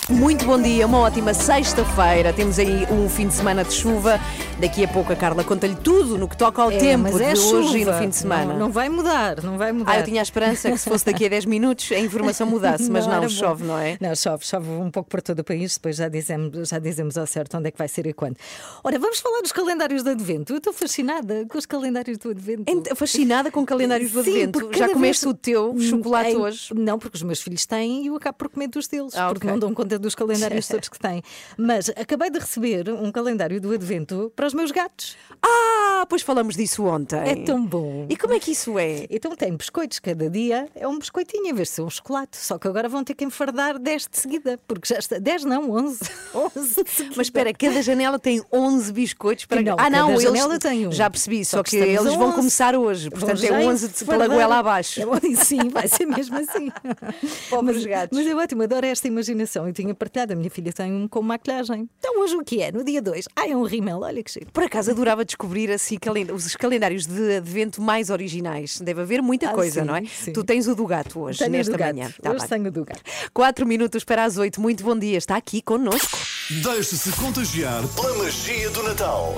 [0.08, 2.32] Muito bom dia, uma ótima sexta-feira.
[2.32, 4.20] Temos aí um fim de semana de chuva.
[4.60, 7.22] Daqui a pouco a Carla conta-lhe tudo no que toca ao É, tempo mas de
[7.24, 7.98] é hoje e no chuva.
[7.98, 8.52] fim de semana.
[8.52, 9.92] Não, não vai mudar, não vai mudar.
[9.92, 12.90] Ah, eu tinha a esperança que se fosse daqui a 10 minutos a informação mudasse,
[12.90, 13.28] mas não, bom.
[13.28, 13.96] chove, não é?
[14.00, 17.26] Não, chove, chove um pouco por todo o país, depois já dizemos, já dizemos ao
[17.26, 18.36] certo onde é que vai ser e quando.
[18.84, 20.52] Ora, vamos falar dos calendários de Advento.
[20.52, 22.64] Eu estou fascinada com os calendários do Advento.
[22.70, 24.70] Ent- Fascinada com calendários do Sim, Advento.
[24.76, 26.74] Já comeste vez- o teu Hum, chocolate em- hoje?
[26.74, 29.46] Não, porque os meus filhos têm e eu acabo por comer dos deles, Ah, porque
[29.46, 29.50] ok.
[29.50, 31.22] não dão conta dos calendários todos que têm.
[31.58, 35.16] Mas acabei de receber um calendário do Advento para os meus gatos.
[35.42, 37.16] Ah, pois falamos disso ontem.
[37.18, 38.06] É tão bom.
[38.08, 39.06] E como é que isso é?
[39.10, 42.36] Então tem biscoitos, cada dia é um biscoitinho, em vez de ser um chocolate.
[42.36, 45.18] Só que agora vão ter que enfardar 10 de seguida, porque já está.
[45.18, 46.00] 10 não, 11.
[46.34, 46.50] 11
[46.84, 47.14] de seguida.
[47.16, 49.62] Mas espera, cada janela tem 11 biscoitos para.
[49.62, 50.58] Não, ah, não, cada eles.
[50.58, 50.92] tem um.
[50.92, 52.36] Já percebi, só, Só que, que eles vão 11.
[52.36, 53.10] começar hoje.
[53.10, 55.00] Portanto, é já 11 de pela goela abaixo.
[55.00, 56.70] É Sim, vai ser mesmo assim.
[57.50, 58.18] Pobres mas, gatos.
[58.18, 59.66] Mas é ótimo, adoro esta imaginação.
[59.66, 61.88] Eu tinha partilhado, a minha filha tem um com maquilhagem.
[61.98, 62.72] Então hoje o que é?
[62.72, 63.26] No dia 2.
[63.36, 64.46] Ah, é um rímel, olha que giro.
[64.52, 65.96] Por acaso adorava descobrir assim
[66.34, 68.80] os calendários de advento mais originais.
[68.80, 70.04] Deve haver muita Ah, coisa, sim, não é?
[70.04, 70.32] sim.
[70.32, 71.94] Tu tens o do gato hoje, Tenho nesta do gato.
[71.94, 72.10] manhã.
[72.22, 72.48] Tá hoje bem.
[72.48, 73.00] tenho o do gato.
[73.32, 74.60] 4 minutos para as 8.
[74.60, 75.18] Muito bom dia.
[75.18, 76.16] Está aqui connosco.
[76.62, 79.34] Deixe-se contagiar pela magia do Natal.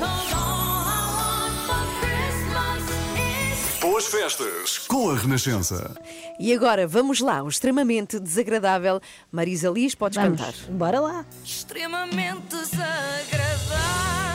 [3.81, 5.95] Boas festas com a Renascença.
[6.39, 9.01] E agora vamos lá, o extremamente desagradável.
[9.31, 10.41] Marisa Liz, podes Vamos.
[10.41, 10.55] cantar.
[10.71, 11.25] Bora lá.
[11.45, 14.28] Extremamente desagradável.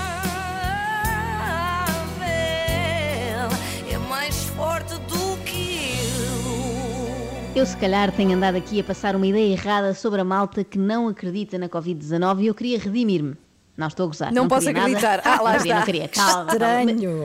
[7.56, 7.66] Eu.
[7.66, 11.08] Se calhar, tenho andado aqui a passar uma ideia errada sobre a malta que não
[11.08, 13.36] acredita na Covid-19 e eu queria redimir-me.
[13.76, 14.32] Não estou a gozar.
[14.32, 14.98] Não posso queria nada.
[14.98, 15.22] acreditar.
[15.26, 15.80] Ah, lá não queria, está.
[15.80, 16.08] não queria.
[16.08, 16.92] Calma, calma.
[16.92, 17.24] Estranho.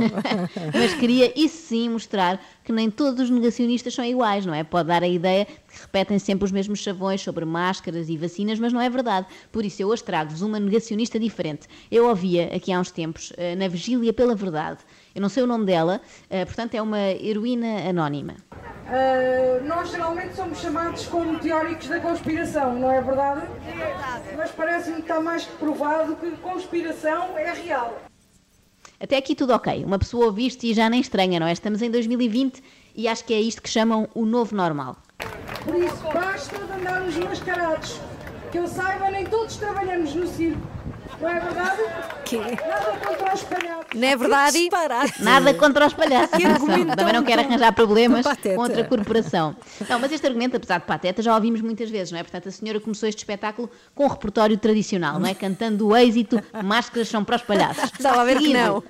[0.73, 4.65] Mas queria, isso sim, mostrar que nem todos os negacionistas são iguais, não é?
[4.65, 8.59] Pode dar a ideia de que repetem sempre os mesmos chavões sobre máscaras e vacinas,
[8.59, 9.27] mas não é verdade.
[9.53, 11.69] Por isso, eu hoje trago-vos uma negacionista diferente.
[11.91, 14.79] Eu ouvia aqui há uns tempos, eh, na Vigília pela Verdade.
[15.15, 18.37] Eu não sei o nome dela, eh, portanto, é uma heroína anónima.
[18.89, 23.43] Uh, nós geralmente somos chamados como teóricos da conspiração, não é verdade?
[23.67, 24.25] É verdade.
[24.35, 28.01] Mas parece-me que está mais que provado que conspiração é real.
[28.99, 29.85] Até aqui tudo ok.
[29.85, 31.53] Uma pessoa ouve isto e já nem estranha, não é?
[31.53, 32.63] Estamos em 2020
[32.97, 34.97] e acho que é isto que chamam o novo normal.
[35.65, 38.01] Por isso, basta de andarmos mascarados.
[38.51, 40.67] Que eu saiba, nem todos trabalhamos no circo.
[41.21, 41.83] Não é verdade?
[42.25, 42.37] Que?
[42.37, 43.85] Nada contra os palhaços.
[43.95, 44.69] Não é verdade?
[45.21, 46.37] Nada contra os palhaços.
[46.37, 48.55] Que Também não quero arranjar problemas Pateta.
[48.55, 49.57] contra a corporação.
[49.89, 52.23] Não, mas este argumento, apesar de pateta, já ouvimos muitas vezes, não é?
[52.23, 55.35] Portanto, a senhora começou este espetáculo com um repertório tradicional, não é?
[55.35, 57.85] Cantando o êxito, máscaras são para os palhaços.
[57.85, 58.83] Estava a ver que Seguido, não.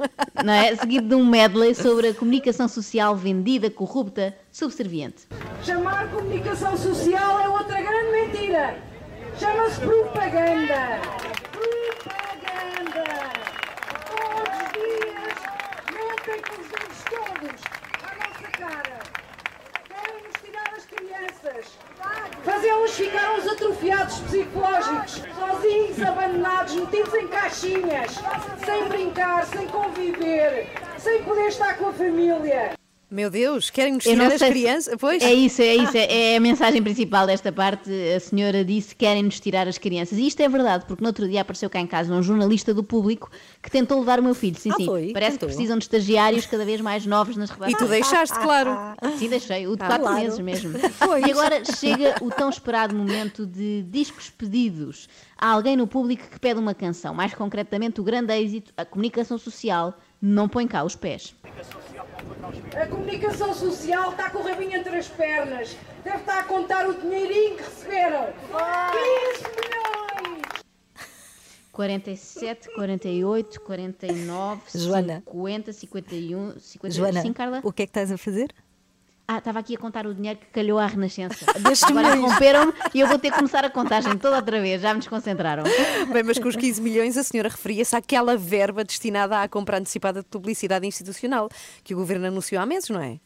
[0.45, 0.77] não é?
[0.77, 5.27] Seguido de um medley sobre a comunicação social vendida, corrupta, subserviente.
[5.63, 8.77] Chamar comunicação social é outra grande mentira.
[9.39, 11.01] Chama-se propaganda.
[12.69, 13.05] Propaganda.
[14.07, 15.39] Todos os dias
[15.93, 17.61] mentem com os dedos todos
[18.03, 18.99] à nossa cara.
[19.89, 21.79] Querem-nos tirar as crianças.
[22.45, 28.19] Fazê-los ficar uns atrofiados psicológicos, sozinhos, abandonados, metidos em caixinhas,
[28.65, 32.73] sem brincar, sem conviver, sem poder estar com a família.
[33.11, 34.95] Meu Deus, querem-nos Eu não tirar as crianças?
[35.01, 35.23] Pois.
[35.23, 37.91] É isso, é isso, é, é a mensagem principal desta parte.
[38.15, 40.19] A senhora disse que querem-nos tirar as crianças.
[40.19, 42.85] E isto é verdade, porque no outro dia apareceu cá em casa um jornalista do
[42.85, 43.31] público
[43.63, 44.59] que tentou levar o meu filho.
[44.61, 44.85] Sim, Ah, sim.
[44.85, 45.13] foi?
[45.15, 45.49] Parece Tentou.
[45.49, 47.79] que precisam de estagiários cada vez mais novos nas E redações.
[47.79, 48.77] tu deixaste, claro.
[49.19, 50.21] Sim, deixei, o de Ah, quatro claro.
[50.23, 50.75] meses mesmo.
[51.01, 51.27] Pois.
[51.27, 55.09] E agora chega o tão esperado momento de discos pedidos.
[55.39, 59.39] Há alguém no público que pede uma canção, mais concretamente o grande êxito, a comunicação
[59.39, 61.35] social não põe cá os pés.
[62.81, 65.77] A comunicação social está com o rabinho entre as pernas.
[66.05, 68.27] Deve estar a contar o dinheirinho que receberam.
[68.27, 70.65] 15 milhões!
[71.73, 75.23] 47, 48, 49, Joana.
[75.27, 76.95] 50, 51, 50.
[76.95, 77.61] Joana, Sim, Carla?
[77.63, 78.53] o que é que estás a fazer?
[79.31, 81.45] Ah, estava aqui a contar o dinheiro que calhou à Renascença.
[81.87, 84.81] Agora interromperam-me e eu vou ter que começar a contagem toda outra vez.
[84.81, 85.65] Já me desconcentraram.
[86.11, 90.23] Bem, mas com os 15 milhões a senhora referia-se àquela verba destinada à compra antecipada
[90.23, 91.51] de publicidade institucional
[91.85, 93.21] que o governo anunciou há meses, não é?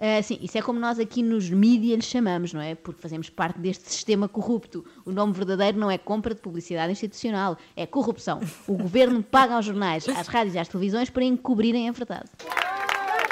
[0.00, 2.74] Ah, sim, isso é como nós aqui nos mídias lhe chamamos, não é?
[2.74, 4.86] Porque fazemos parte deste sistema corrupto.
[5.04, 8.40] O nome verdadeiro não é compra de publicidade institucional, é corrupção.
[8.66, 12.30] O governo paga aos jornais, às rádios e às televisões para encobrirem a verdade.
[12.38, 12.46] Dá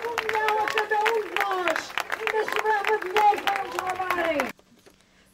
[0.04, 1.92] um milhão a cada um de nós!
[2.20, 4.38] Ainda sobrava dinheiro para nos roubarem!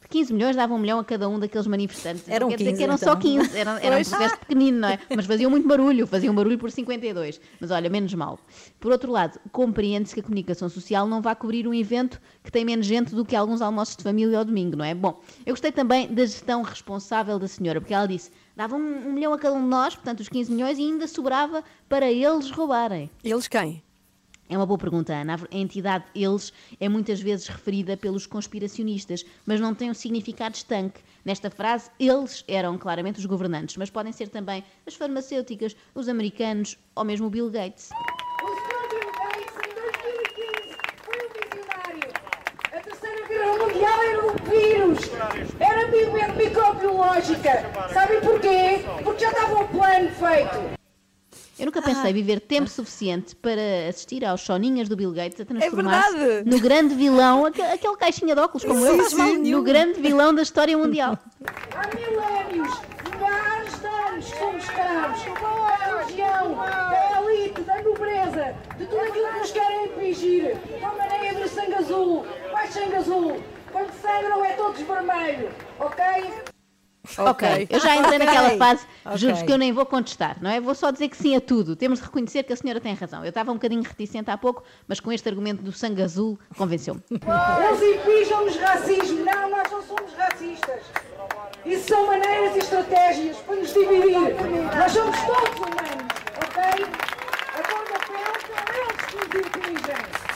[0.11, 2.27] 15 milhões dava um milhão a cada um daqueles manifestantes.
[2.27, 3.13] Eram Quer dizer 15, que eram então.
[3.13, 4.99] só 15, eram, era um protesto pequenino, não é?
[5.15, 7.39] Mas faziam muito barulho, faziam barulho por 52.
[7.59, 8.37] Mas olha, menos mal.
[8.79, 12.65] Por outro lado, compreende-se que a comunicação social não vá cobrir um evento que tem
[12.65, 14.93] menos gente do que alguns almoços de família ao domingo, não é?
[14.93, 19.13] Bom, eu gostei também da gestão responsável da senhora, porque ela disse dava um, um
[19.13, 22.51] milhão a cada um de nós, portanto os 15 milhões, e ainda sobrava para eles
[22.51, 23.09] roubarem.
[23.23, 23.81] Eles quem?
[24.51, 25.37] É uma boa pergunta, Ana.
[25.49, 30.99] A entidade eles é muitas vezes referida pelos conspiracionistas, mas não tem um significado estanque.
[31.23, 36.77] Nesta frase, eles eram claramente os governantes, mas podem ser também as farmacêuticas, os americanos
[36.93, 37.91] ou mesmo o Bill Gates.
[38.43, 38.89] O Sr.
[38.89, 42.09] Bill Gates, em 2015, foi um visionário.
[42.73, 44.99] A Terceira Guerra Mundial era um vírus.
[45.61, 47.71] Era bi- microbiológica.
[47.93, 48.81] Sabem porquê?
[49.01, 50.80] Porque já estava um plano feito.
[51.61, 56.17] Eu nunca pensei viver tempo suficiente para assistir aos soninhas do Bill Gates a transformar-se
[56.17, 56.49] verdade.
[56.49, 59.57] no grande vilão, aque- aquele caixinha de óculos como eu, nenhum.
[59.57, 61.17] no grande vilão da história mundial.
[61.75, 62.79] Há milénios,
[63.13, 69.27] milhares de anos que somos escravos da religião, da elite, da nobreza, de tudo aquilo
[69.27, 70.57] que nos querem impingir.
[70.79, 73.39] Uma maneira de sangue azul, mais sangue azul.
[73.71, 76.03] Quando sangram é todos vermelho, ok?
[77.17, 78.25] Ok, eu já entrei Ok.
[78.25, 78.85] naquela fase,
[79.15, 79.45] juro Ok.
[79.47, 80.61] que eu nem vou contestar, não é?
[80.61, 81.75] Vou só dizer que sim a tudo.
[81.75, 83.23] Temos de reconhecer que a senhora tem razão.
[83.23, 87.01] Eu estava um bocadinho reticente há pouco, mas com este argumento do sangue azul convenceu-me.
[87.11, 89.25] Eles impingem-nos racismo.
[89.25, 90.81] Não, nós não somos racistas.
[91.65, 94.35] Isso são maneiras e estratégias para nos dividir.
[94.77, 96.85] Nós somos todos humanos, ok?
[97.53, 100.30] A cor da pele são eles que nos impingem.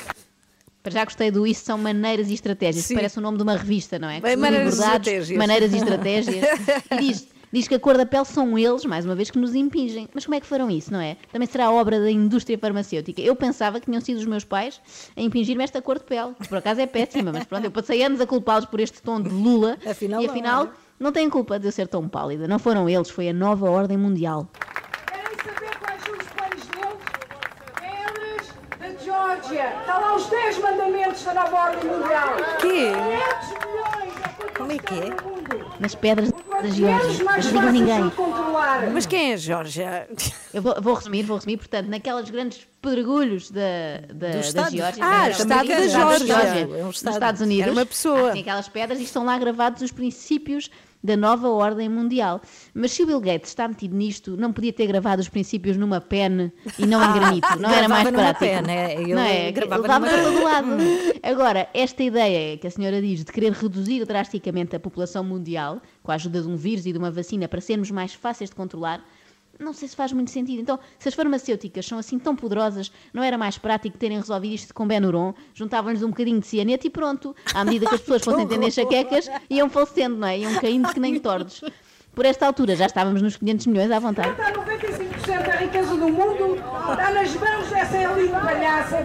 [0.85, 2.93] Para já gostei do Isso São Maneiras e Estratégias, que Sim.
[2.93, 4.19] parece o nome de uma revista, não é?
[4.21, 5.37] Bem, Maneiras e Estratégias.
[5.39, 6.45] Maneiras e Estratégias.
[6.91, 9.55] E diz, diz que a cor da pele são eles, mais uma vez, que nos
[9.55, 10.07] impingem.
[10.13, 11.17] Mas como é que farão isso, não é?
[11.31, 13.19] Também será obra da indústria farmacêutica.
[13.19, 14.79] Eu pensava que tinham sido os meus pais
[15.17, 18.03] a impingir-me esta cor de pele, que por acaso é péssima, mas pronto, eu passei
[18.03, 19.79] anos a culpá-los por este tom de Lula.
[19.89, 22.47] Afinal e afinal, não não têm culpa de eu ser tão pálida.
[22.47, 24.47] Não foram eles, foi a nova ordem mundial.
[25.07, 27.01] Querem saber quais são os planos deles?
[27.81, 29.03] Eles, da
[29.49, 29.79] Geórgia.
[29.81, 32.29] Está lá os 10 mandamentos da nova ordem mundial.
[32.59, 32.91] Quê?
[32.91, 35.35] 500 milhões é Como é que é?
[35.79, 36.87] Nas pedras da Geórgia.
[36.87, 38.11] Não digam a fácil ninguém.
[38.93, 40.07] Mas quem é a Geórgia?
[40.53, 41.57] Eu vou, vou resumir, vou resumir.
[41.57, 43.61] Portanto, naquelas grandes pedregulhos da,
[44.13, 44.71] da, da Estado.
[44.75, 45.03] Geórgia.
[45.03, 46.33] Ah, da- Estado da Geórgia.
[46.79, 46.89] É um.
[46.89, 47.63] Estados Unidos.
[47.63, 48.29] Era uma pessoa.
[48.29, 50.69] Há, sim, aquelas pedras e estão lá gravados os princípios
[51.05, 52.41] da nova ordem mundial.
[52.73, 56.01] Mas se o Bill Gates está metido nisto, não podia ter gravado os princípios numa
[56.01, 57.47] pen e não em granito.
[57.59, 58.39] Não era gravava mais prático.
[58.65, 59.51] pen, é, eu não é?
[59.51, 60.67] gravava numa- para todo lado.
[61.23, 66.11] Agora, esta ideia que a senhora diz de querer reduzir drasticamente a população mundial com
[66.11, 69.03] a ajuda de um vírus e de uma vacina para sermos mais fáceis de controlar,
[69.59, 70.61] Não sei se faz muito sentido.
[70.61, 74.73] Então, se as farmacêuticas são assim tão poderosas, não era mais prático terem resolvido isto
[74.73, 75.33] com Benuron?
[75.53, 77.35] Juntavam-lhes um bocadinho de cianeto e pronto.
[77.53, 80.39] À medida que as pessoas fossem tendo enxaquecas, iam falecendo, não é?
[80.39, 81.61] Iam caindo que nem tordos.
[82.15, 84.29] Por esta altura já estávamos nos 500 milhões à vontade.
[84.29, 89.03] Está 95% da riqueza do mundo, está nas mãos dessa elite palhaça,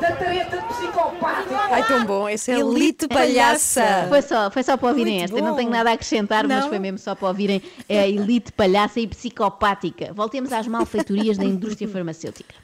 [0.00, 1.56] da treta psicopática.
[1.70, 2.28] Ai, tão bom.
[2.28, 4.06] Esse é Elite elite palhaça.
[4.08, 5.38] Foi só, foi só para ouvirem Muito esta.
[5.38, 6.68] Eu não tenho nada a acrescentar, mas Não?
[6.68, 10.12] foi mesmo só para ouvirem é a elite palhaça e psicopática.
[10.12, 12.54] Voltemos às malfeitorias da indústria farmacêutica.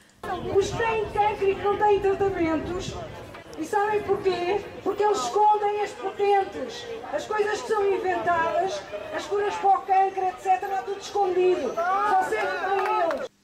[0.55, 2.93] Os que têm cancro e que não têm tratamentos.
[3.57, 4.59] E sabem porquê?
[4.83, 6.85] Porque eles escondem as potentes.
[7.13, 8.81] As coisas que são inventadas,
[9.15, 11.73] as curas para o cancro, etc., está tudo escondido.
[11.73, 13.34] Só serve para eles.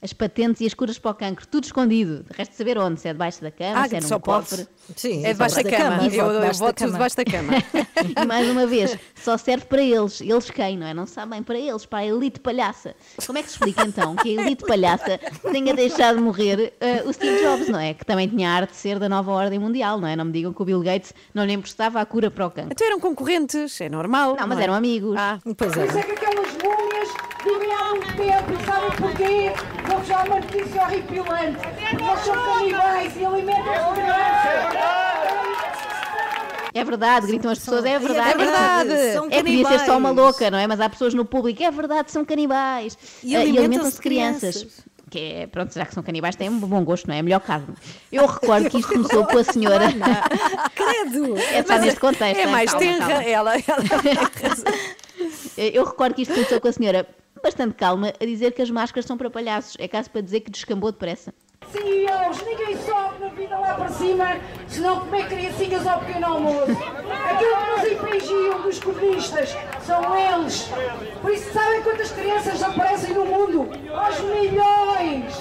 [0.00, 2.24] As patentes e as curas para o cancro, tudo escondido.
[2.32, 4.48] Resta saber onde, se é debaixo da cama, Ah, se é num só pode.
[4.48, 4.68] cofre.
[4.94, 6.06] Sim, É debaixo da cama.
[6.06, 6.92] Eu Eu, voto eu debaixo da voto cama.
[6.92, 7.52] debaixo da cama.
[8.22, 10.20] E mais uma vez, só serve para eles.
[10.20, 10.94] Eles quem, não é?
[10.94, 12.94] Não sabem para eles, para a elite palhaça.
[13.26, 15.18] Como é que se explica então que a elite palhaça
[15.50, 17.92] tenha deixado morrer eh, o Steve Jobs, não é?
[17.92, 20.14] Que também tinha a arte de ser da nova ordem mundial, não é?
[20.14, 22.70] Não me digam que o Bill Gates não lhe emprestava a cura para o cancro.
[22.72, 24.36] Então eram concorrentes, é normal.
[24.38, 24.62] Não, mas é?
[24.62, 25.16] eram amigos.
[25.18, 26.00] Ah, Pois Por isso é.
[26.00, 27.08] é que aquelas múmias
[27.44, 29.52] muito tempo e sabem porquê?
[29.98, 31.58] Vou-vos dar uma notícia horripilante.
[31.66, 34.78] Eles são canibais e alimentam-se de crianças.
[36.74, 38.30] É verdade, gritam as pessoas, é verdade.
[38.30, 39.12] É verdade.
[39.12, 40.66] São É que devia ser só uma louca, não é?
[40.68, 42.96] Mas há pessoas no público, é verdade, são canibais.
[43.24, 44.56] E Ah, alimentam-se de crianças.
[44.58, 44.84] crianças.
[45.10, 47.18] Que é, pronto, já que são canibais, têm um bom gosto, não é?
[47.18, 47.74] É melhor carne.
[48.12, 49.86] Eu recordo que isto começou com a senhora.
[50.76, 51.36] Credo!
[51.38, 52.38] É só neste contexto.
[52.38, 52.46] é hein?
[52.52, 53.06] mais Calma, tenra.
[53.08, 53.22] calma.
[53.24, 53.62] Ela, ela-
[55.56, 57.08] Eu recordo que isto começou com a senhora
[57.42, 59.76] bastante calma a dizer que as máscaras são para palhaços.
[59.78, 61.32] É caso para dizer que descambou depressa.
[61.72, 64.36] CEOs, ninguém sobe na vida lá para cima
[64.68, 66.72] se não comer criancinhas ao pequeno almoço.
[66.72, 70.68] Aquilo que nos impingiam dos comunistas são eles.
[71.20, 73.68] Por isso, sabem quantas crianças aparecem no mundo?
[73.94, 75.34] Aos milhões!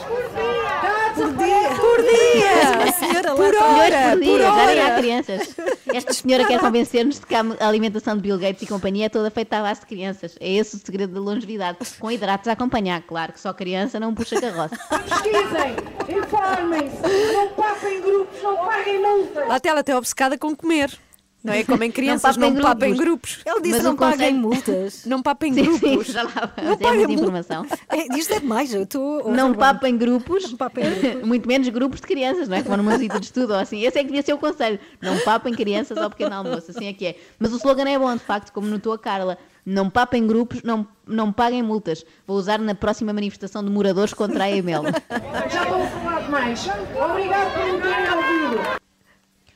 [1.15, 2.87] Por dia!
[2.87, 3.67] A senhora lá Por está.
[3.69, 4.09] Milhões hora!
[4.11, 4.95] por dia, Por já nem há hora!
[4.97, 5.55] crianças.
[5.93, 9.31] Esta senhora quer convencer-nos de que a alimentação de Bill Gates e companhia é toda
[9.31, 10.35] feita à base de crianças.
[10.39, 11.77] É esse o segredo da longevidade.
[11.99, 14.77] Com hidratos a acompanhar, claro que só criança não puxa carroça.
[15.09, 15.75] Pesquisem,
[16.17, 19.47] informem-se, não papem grupos, não paguem multas.
[19.47, 20.97] Lá está ela até obcecada com comer.
[21.43, 21.63] Não é?
[21.63, 23.37] Comem crianças, papem não papem grupos.
[23.37, 23.39] grupos.
[23.45, 25.05] Ele disse Mas não paguem multas.
[25.07, 26.07] Não papem Sim, sim, grupos.
[26.11, 26.79] já lá vamos.
[26.81, 27.13] Não É multa.
[27.13, 27.65] informação.
[27.89, 29.31] É, isto é demais, eu estou.
[29.31, 31.25] Não papem grupos, Não papem grupos.
[31.27, 32.63] muito menos grupos de crianças, não é?
[32.63, 33.81] Como numa visita de estudo ou assim.
[33.83, 34.77] Esse é que devia ser o conselho.
[35.01, 37.15] Não papem crianças ao pequeno almoço, assim é que é.
[37.39, 39.37] Mas o slogan é bom, de facto, como notou a Carla.
[39.69, 42.05] Não papem grupos, não, não paguem multas.
[42.25, 44.83] Vou usar na próxima manifestação de moradores contra a EML.
[45.51, 46.69] Já estou a falar demais.
[46.95, 48.61] Obrigado por me terem ouvido.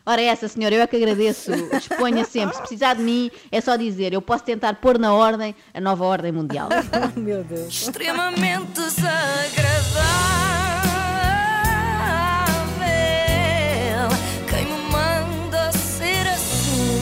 [0.05, 1.53] Ora, essa senhora, eu é que agradeço.
[1.71, 2.55] Disponha sempre.
[2.55, 4.11] Se precisar de mim, é só dizer.
[4.11, 6.67] Eu posso tentar pôr na ordem a nova ordem mundial.
[7.15, 7.69] Meu Deus.
[7.69, 10.50] extremamente desagradável.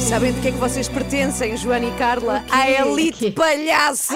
[0.10, 2.44] Sabem de que é que vocês pertencem, Joana e Carla?
[2.50, 4.16] À elite palhaça!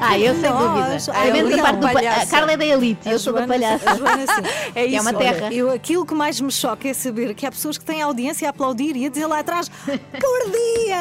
[0.00, 1.18] Ah, eu sem Nós, dúvida.
[1.18, 2.22] a Pelo menos elite a parte do pa- palhaça.
[2.22, 3.90] A Carla é da elite, eu sou da palhaça.
[3.90, 4.42] a Joana, sim.
[4.76, 4.96] É Que isso.
[4.96, 5.32] é uma olha.
[5.32, 5.52] terra.
[5.52, 8.50] Eu, aquilo que mais me choca é saber que há pessoas que têm audiência a
[8.50, 10.50] aplaudir e a dizer lá atrás por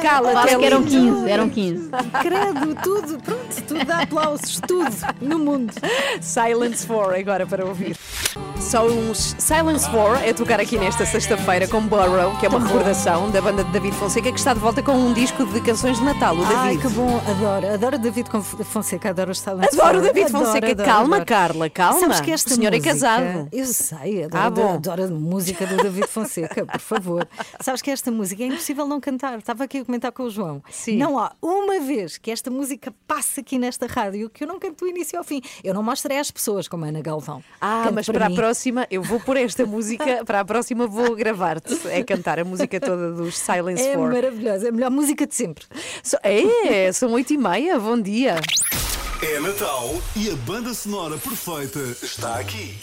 [0.02, 1.16] Cala-te, Fala que eram lindo.
[1.16, 1.90] 15, eram 15.
[2.22, 4.90] Credo, tudo, pronto, tudo dá aplausos, tudo
[5.22, 5.74] no mundo.
[6.22, 7.98] Silence 4 agora para ouvir.
[8.60, 13.30] Só uns Silence 4 é tocar aqui nesta sexta-feira com Burrow, que é uma recordação
[13.30, 16.04] da banda de David Fonseca, que está de volta com um disco de canções de
[16.04, 16.82] Natal, o Ai, David.
[16.82, 18.30] que bom, adoro, adoro David
[18.64, 20.02] Fonseca, adoro os Silent Adoro.
[20.02, 20.72] David Adoro, Fonseca.
[20.72, 21.26] adoro, calma, adoro.
[21.26, 22.00] Carla, calma.
[22.00, 23.48] Sabes que esta o senhor música, é casado.
[23.52, 24.74] Eu sei, adoro, Ah, bom.
[24.74, 27.28] adoro a música do David Fonseca, por favor.
[27.60, 29.38] Sabes que esta música é impossível não cantar.
[29.38, 30.64] Estava aqui a comentar com o João.
[30.72, 30.98] Sim.
[30.98, 34.80] Não há uma vez que esta música passe aqui nesta rádio que eu não canto
[34.84, 35.42] do início ao fim.
[35.64, 37.44] Eu não mostrei às pessoas como a Ana Galvão.
[37.62, 38.36] Ah, Canto mas para, a mim.
[38.36, 41.78] próxima eu vou pôr esta música, para a próxima vou gravar-te.
[41.88, 44.14] É cantar a música toda dos Silence É 4.
[44.14, 45.66] maravilhosa, é a melhor música de sempre.
[46.04, 48.36] So- É, são oito e meia, bom dia.
[49.22, 52.78] É Natal e a banda sonora perfeita está aqui.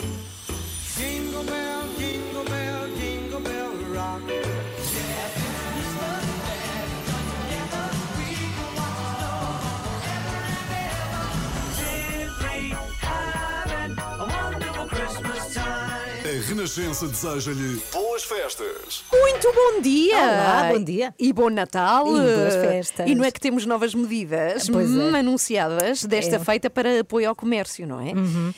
[16.51, 17.81] Renascença deseja-lhe
[18.21, 19.05] boas festas.
[19.13, 20.17] Muito bom dia!
[20.17, 21.15] Olá, bom dia.
[21.19, 22.07] E bom Natal!
[22.07, 23.09] E boas festas.
[23.09, 24.93] E não é que temos novas medidas Pois é.
[24.93, 26.39] hum, anunciadas desta É.
[26.39, 26.45] Uhum.
[26.45, 28.13] feita para apoio ao comércio, não é?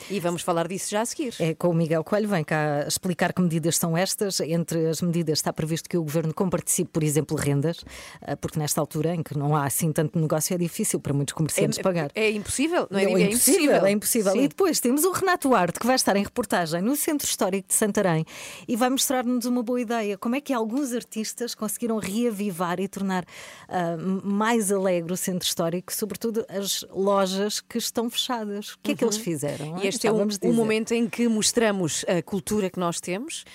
[0.09, 1.35] E vamos falar disso já a seguir.
[1.39, 4.39] É com o Miguel Coelho, vem cá explicar que medidas são estas.
[4.41, 7.77] Entre as medidas está previsto que o governo comparticipe, por exemplo, rendas,
[8.21, 11.33] ah, porque nesta altura em que não há assim tanto negócio é difícil para muitos
[11.33, 12.11] comerciantes pagar.
[12.15, 13.05] É impossível, não é?
[13.05, 14.31] Não, é impossível, é impossível.
[14.33, 14.43] Sim.
[14.43, 17.73] E depois temos o Renato Duarte, que vai estar em reportagem no Centro Histórico de
[17.73, 18.25] Santarém
[18.67, 20.17] e vai mostrar-nos uma boa ideia.
[20.17, 23.23] Como é que alguns artistas conseguiram reavivar e tornar
[23.69, 28.73] ah, mais alegre o Centro Histórico, sobretudo as lojas que estão fechadas.
[28.73, 29.77] O que é que eles fizeram?
[29.81, 33.45] E este é um, um momento em que mostramos a cultura que nós temos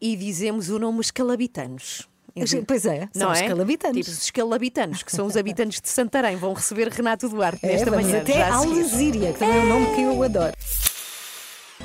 [0.00, 2.08] e dizemos o nome escalabitanos.
[2.66, 3.42] Pois é, são Não os é?
[3.42, 3.96] escalabitanos.
[3.96, 7.90] Tipo, os escalabitanos, que são os habitantes de Santarém, vão receber Renato Duarte É, nesta
[7.92, 8.20] manhã.
[8.20, 8.74] até já a à seguir.
[8.74, 10.52] Lesíria, que também é um nome que eu adoro.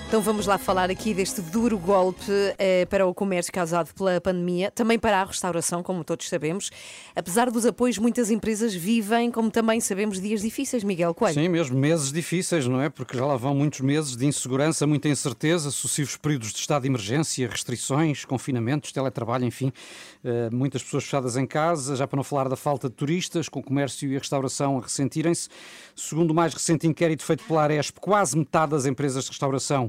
[0.08, 2.24] Então vamos lá falar aqui deste duro golpe
[2.58, 6.72] eh, para o comércio causado pela pandemia, também para a restauração, como todos sabemos.
[7.16, 11.36] Apesar dos apoios, muitas empresas vivem, como também sabemos, dias difíceis, Miguel Coelho.
[11.36, 12.90] Sim, mesmo meses difíceis, não é?
[12.90, 16.88] Porque já lá vão muitos meses de insegurança, muita incerteza, sucessivos períodos de estado de
[16.88, 19.72] emergência, restrições, confinamentos, teletrabalho, enfim.
[20.24, 23.60] Eh, muitas pessoas fechadas em casa, já para não falar da falta de turistas, com
[23.60, 25.50] o comércio e a restauração a ressentirem-se.
[25.96, 29.89] Segundo o mais recente inquérito feito pela Aresp, quase metade das empresas de restauração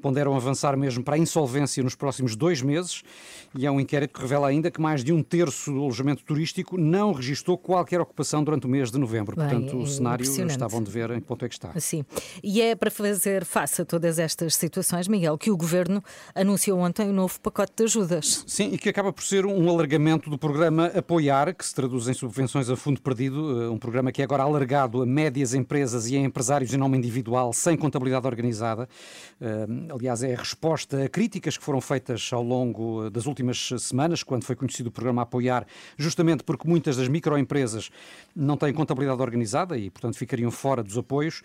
[0.00, 3.02] ponderam avançar mesmo para a insolvência nos próximos dois meses.
[3.56, 6.78] E é um inquérito que revela ainda que mais de um terço do alojamento turístico
[6.78, 9.36] não registrou qualquer ocupação durante o mês de novembro.
[9.36, 11.72] Bem, Portanto, é o cenário está bom de ver em que ponto é que está.
[11.80, 12.04] Sim.
[12.42, 16.02] E é para fazer face a todas estas situações, Miguel, que o governo
[16.34, 18.44] anunciou ontem o novo pacote de ajudas.
[18.46, 22.14] Sim, e que acaba por ser um alargamento do programa Apoiar, que se traduz em
[22.14, 26.16] subvenções a fundo perdido, eh, um programa que é agora alargado a médias empresas e
[26.16, 28.88] a empresários em nome individual, sem contabilidade organizada.
[29.88, 34.22] Aliás, é a resposta a críticas que foram feitas ao longo eh, das últimas semanas,
[34.22, 37.90] quando foi conhecido o programa Apoiar, justamente porque muitas das microempresas
[38.34, 41.42] não têm contabilidade organizada e, portanto, ficariam fora dos apoios.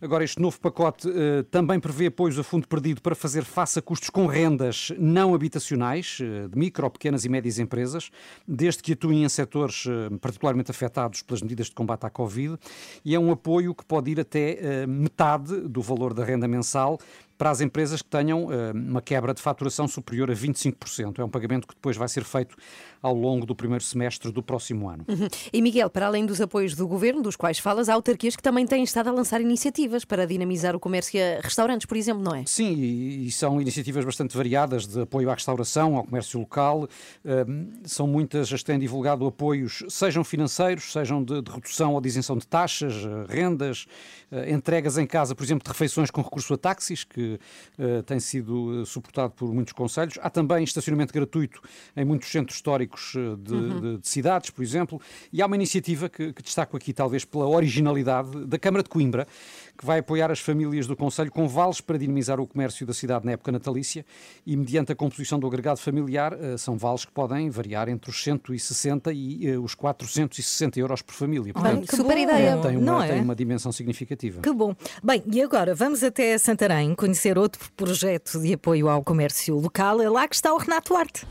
[0.00, 3.82] Agora, este novo pacote eh, também prevê apoios a fundo perdido para fazer face a
[3.82, 8.10] custos com rendas não habitacionais, eh, de micro, pequenas e médias empresas,
[8.46, 9.84] desde que atuem em setores
[10.20, 12.56] particularmente afetados pelas medidas de combate à Covid,
[13.04, 16.98] e é um apoio que pode ir até metade do valor da renda mensal
[17.40, 21.20] para as empresas que tenham eh, uma quebra de faturação superior a 25%.
[21.20, 22.54] É um pagamento que depois vai ser feito
[23.02, 25.04] ao longo do primeiro semestre do próximo ano.
[25.08, 25.28] Uhum.
[25.52, 28.66] E Miguel, para além dos apoios do governo, dos quais falas, há autarquias que também
[28.66, 32.44] têm estado a lançar iniciativas para dinamizar o comércio a restaurantes, por exemplo, não é?
[32.46, 36.88] Sim, e, são iniciativas bastante variadas de apoio à restauração, ao comércio local.
[37.24, 42.00] Hum, são muitas as que têm divulgado apoios, sejam financeiros, sejam de, de redução ou
[42.00, 43.86] de isenção de taxas, eh, rendas,
[44.30, 47.38] eh, entregas em casa, por exemplo, de refeições com recurso a táxis, que
[47.78, 50.18] eh, tem sido suportado por muitos conselhos.
[50.20, 51.60] Há também estacionamento gratuito
[51.96, 55.00] em muitos centros históricos eh, de, de- de cidades, por exemplo.
[55.32, 59.26] E há uma iniciativa que, que destaco aqui, talvez pela originalidade, da Câmara de Coimbra,
[59.78, 63.24] que vai apoiar as famílias do Conselho com vales para dinamizar o comércio da cidade
[63.24, 64.04] na época natalícia
[64.46, 68.22] e, mediante a composição do agregado familiar, eh, são vales que podem variar entre os
[68.22, 71.52] 160 e eh, os 460 euros por família.
[71.52, 72.22] Portanto, que super bom.
[72.22, 72.56] ideia.
[72.58, 73.12] tem, Não uma, é?
[73.12, 74.40] tem uma dimensão significativa.
[74.42, 74.74] Que bom.
[75.02, 80.00] Bem, e agora vamos até Santarém conhecer outro projeto de apoio ao comércio local.
[80.02, 81.26] É lá que está o Renato Duarte.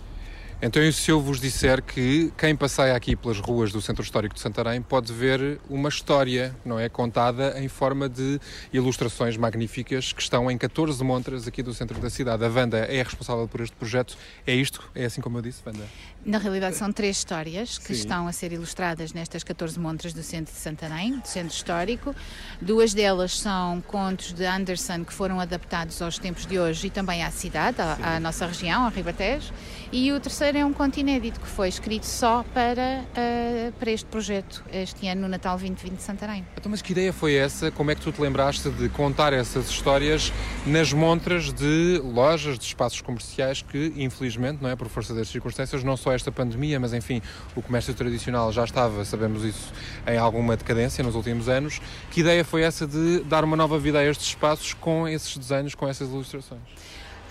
[0.61, 4.41] Então, se eu vos disser que quem passeia aqui pelas ruas do Centro Histórico de
[4.41, 6.89] Santarém pode ver uma história, não é?
[6.89, 8.41] Contada em forma de
[8.73, 12.43] ilustrações magníficas que estão em 14 montras aqui do centro da cidade.
[12.43, 14.17] A Wanda é responsável por este projeto.
[14.45, 14.83] É isto?
[14.93, 15.85] É assim como eu disse, Wanda?
[16.25, 18.01] Na realidade, são três histórias que Sim.
[18.01, 22.13] estão a ser ilustradas nestas 14 montras do centro de Santarém, do centro histórico.
[22.61, 27.23] Duas delas são contos de Anderson que foram adaptados aos tempos de hoje e também
[27.23, 29.53] à cidade, à, à nossa região, ao Ribatejo.
[29.93, 34.05] E o terceiro é um conto inédito que foi escrito só para, ah, para este
[34.05, 36.45] projeto, este ano, no Natal 2020 de Santarém.
[36.57, 37.69] Então, mas que ideia foi essa?
[37.69, 40.33] Como é que tu te lembraste de contar essas histórias
[40.65, 45.83] nas montras de lojas, de espaços comerciais que, infelizmente, não é por força das circunstâncias,
[45.83, 47.21] não só esta pandemia, mas enfim,
[47.55, 49.71] o comércio tradicional já estava, sabemos isso,
[50.07, 51.81] em alguma decadência nos últimos anos.
[52.11, 55.75] Que ideia foi essa de dar uma nova vida a estes espaços com esses desenhos,
[55.75, 56.61] com essas ilustrações?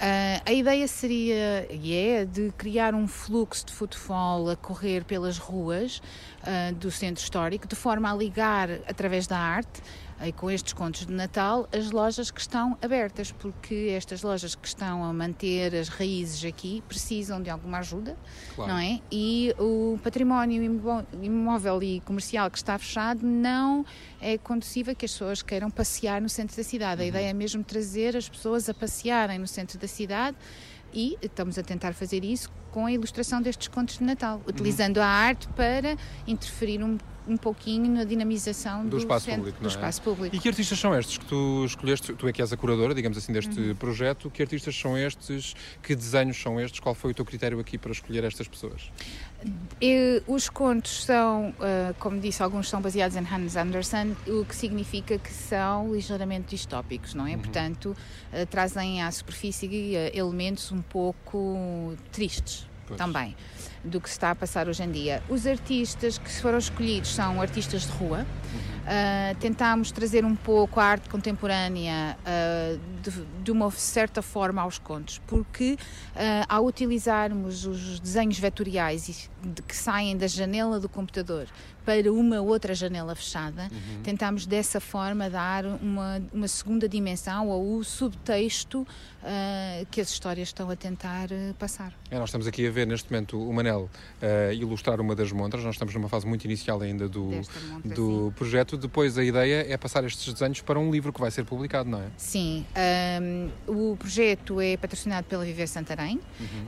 [0.00, 5.38] Ah, a ideia seria, e é, de criar um fluxo de futebol a correr pelas
[5.38, 6.00] ruas
[6.44, 9.82] ah, do centro histórico, de forma a ligar, através da arte,
[10.20, 14.66] e com estes contos de Natal, as lojas que estão abertas, porque estas lojas que
[14.66, 18.16] estão a manter as raízes aqui precisam de alguma ajuda,
[18.56, 18.72] Claro.
[18.72, 19.00] não é?
[19.12, 23.86] E o património imó- imóvel e comercial que está fechado não
[24.20, 27.02] é conduzível que as pessoas queiram passear no centro da cidade.
[27.02, 30.36] A ideia é mesmo trazer as pessoas a passearem no centro da cidade
[30.92, 34.42] e estamos a tentar fazer isso com a ilustração destes contos de Natal, Uhum.
[34.46, 39.60] utilizando a arte para interferir um, um pouquinho na dinamização Do do, espaço centro- público,
[39.60, 39.70] do é?
[39.70, 40.36] espaço público.
[40.36, 42.12] E que artistas são estes que tu escolheste?
[42.12, 43.74] Tu é que és a curadora, digamos assim, deste Uhum.
[43.74, 44.30] projeto.
[44.30, 45.54] Que artistas são estes?
[45.82, 46.78] Que desenhos são estes?
[46.80, 48.90] Qual foi o teu critério aqui para escolher estas pessoas?
[50.26, 55.16] Os contos são, ah, como disse, alguns são baseados em Hans Andersen, o que significa
[55.18, 57.36] que são ligeiramente distópicos, não é?
[57.36, 57.96] Portanto,
[58.32, 62.98] ah, trazem à superfície ah, elementos um pouco tristes Pois.
[62.98, 63.36] também
[63.84, 65.22] do que se está a passar hoje em dia.
[65.28, 68.26] Os artistas que foram escolhidos são artistas de rua.
[68.90, 73.10] Ah, tentámos trazer um pouco a arte contemporânea ah, de,
[73.44, 75.76] de uma certa forma aos contos, porque
[76.16, 79.28] ah, ao utilizarmos os desenhos vetoriais
[79.66, 81.46] que saem da janela do computador
[81.88, 83.70] para uma outra janela fechada,
[84.02, 88.86] tentámos dessa forma dar uma, uma segunda dimensão ou o subtexto
[89.22, 91.94] ah, que as histórias estão a tentar ah, passar.
[92.10, 93.88] É, nós estamos aqui a ver neste momento o Manel
[94.20, 95.64] eh, ilustrar uma das montras.
[95.64, 98.76] Nós estamos numa fase muito inicial ainda do, montra, do projeto.
[98.76, 102.02] Depois a ideia é passar estes desenhos para um livro que vai ser publicado, não
[102.02, 102.08] é?
[102.18, 106.20] Sim, ahm, o projeto é patrocinado pela Viver Santarém.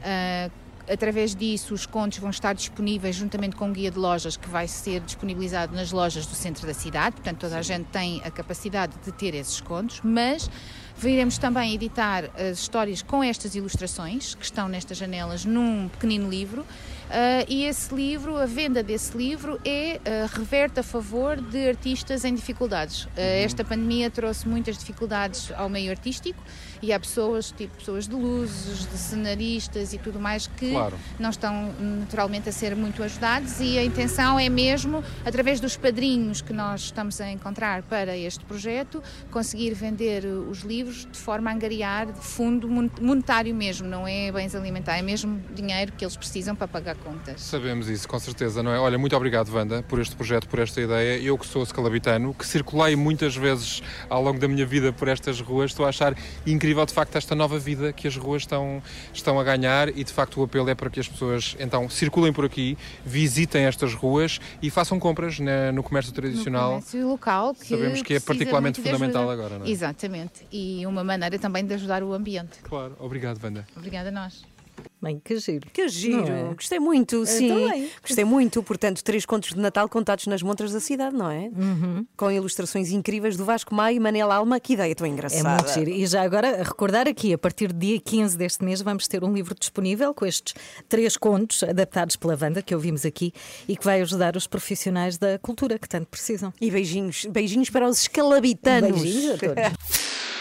[0.02, 0.48] Ah,
[0.90, 4.66] através disso, os contos vão estar disponíveis juntamente com um guia de lojas que vai
[4.66, 7.16] ser disponibilizado nas lojas do centro da cidade.
[7.16, 10.50] Portanto, toda a gente tem a capacidade de ter esses contos, mas
[11.00, 16.64] viremos também editar as histórias com estas ilustrações que estão nestas janelas num pequenino livro.
[17.12, 22.24] Ah, e esse livro, a venda desse livro é ah, reverte a favor de artistas
[22.24, 23.08] em dificuldades.
[23.16, 26.40] Ah, Esta pandemia trouxe muitas dificuldades ao meio artístico
[26.82, 30.96] e há pessoas, tipo pessoas de luzes, de cenaristas e tudo mais que Claro.
[31.18, 36.40] não estão naturalmente a ser muito ajudados e a intenção é mesmo, através dos padrinhos
[36.40, 41.50] que nós estamos a encontrar para este projeto, conseguir vender uh, os livros de forma
[41.50, 46.16] a angariar fundo mon- monetário mesmo, não é bens alimentares, é mesmo dinheiro que eles
[46.16, 47.40] precisam para pagar contas.
[47.40, 48.78] Sabemos isso, com certeza, não é?
[48.78, 51.18] Olha, muito obrigado, Wanda, por este projeto, por esta ideia.
[51.20, 55.40] Eu que sou escalabitano, que circulei muitas vezes ao longo da minha vida por estas
[55.40, 56.14] ruas, estou a achar
[56.46, 58.82] incrível, de facto, esta nova vida que as ruas estão,
[59.12, 62.32] estão a ganhar e, de facto, o apelo é para que as pessoas, então, circulem
[62.32, 66.74] por aqui, visitem estas ruas e façam compras na- no comércio tradicional.
[66.74, 69.32] No comércio local que Sabemos que é particularmente fundamental ajuda.
[69.44, 69.70] agora, não é?
[69.70, 72.58] Exatamente, e uma maneira também de ajudar o ambiente.
[72.62, 73.66] Claro, obrigado, Wanda.
[73.76, 74.44] Obrigada a nós.
[75.02, 75.68] Bem, que giro.
[75.72, 76.54] Que giro, Não é?
[76.54, 77.48] gostei muito, sim.
[77.48, 77.90] também.
[78.02, 81.50] Gostei muito, portanto, três contos de Natal contados nas montras da cidade, não é?
[81.54, 82.06] Uhum.
[82.16, 85.62] Com ilustrações incríveis do Vasco Maio e Manela Alma, que ideia tão É engraçada.
[85.62, 85.90] muito giro.
[85.90, 89.22] E já agora, a recordar aqui, a partir do dia 15 deste mês, vamos ter
[89.22, 90.54] um livro disponível com estes
[90.88, 93.32] três contos adaptados pela Wanda, que ouvimos aqui,
[93.68, 96.52] e que vai ajudar os profissionais da cultura que tanto precisam.
[96.60, 99.00] E beijinhos, beijinhos para os escalabitanos.
[99.02, 100.00] Beijinhos a todos.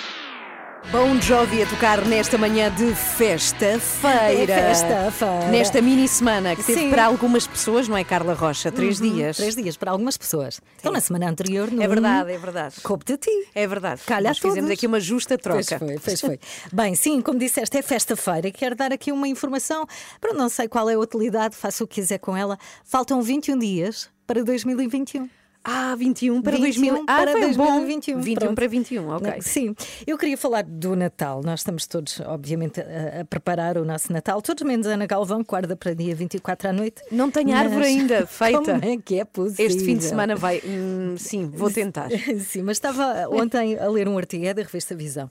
[0.88, 4.51] Bon Jovi a tocar nesta manhã de festa-feira.
[4.51, 5.51] É festa-feira.
[5.51, 6.89] Nesta mini semana que teve Sim.
[6.89, 8.71] para algumas pessoas, não é, Carla Rocha?
[8.71, 9.38] Três Uhum, dias.
[9.38, 10.59] Três dias para algumas pessoas.
[10.80, 12.75] Então, na semana anterior, no É verdade, é verdade.
[12.82, 13.47] Coube-te a ti.
[13.53, 14.01] É verdade.
[14.03, 15.61] Calha Nós fizemos aqui uma justa troca.
[15.80, 16.39] Pois foi, pois foi.
[16.73, 19.86] Bem, sim, como disseste, é festa-feira quero dar aqui uma informação.
[20.19, 22.57] Para não sei qual é a utilidade, faça o que quiser com ela.
[22.84, 25.30] Faltam 21 dias para 2021.
[25.64, 27.03] Ah, 21 para 21 2000.
[27.07, 28.16] Ah, para foi 2021.
[28.16, 28.22] Bom.
[28.22, 28.55] 21 Pronto.
[28.55, 29.32] para 21, ok.
[29.34, 29.76] Não, Sim,
[30.07, 31.41] eu queria falar do Natal.
[31.43, 35.43] Nós estamos todos, obviamente, a, a preparar o nosso Natal, todos menos a Ana Galvão,
[35.43, 37.01] que guarda para dia 24 à noite.
[37.12, 38.60] Não tenho árvore ainda feita.
[38.80, 39.66] Como é que é possível?
[39.66, 40.62] Este fim de semana vai.
[40.66, 42.10] hum, sim, vou tentar.
[42.39, 45.30] Sim, mas estava ontem a ler um artigo é da revista Visão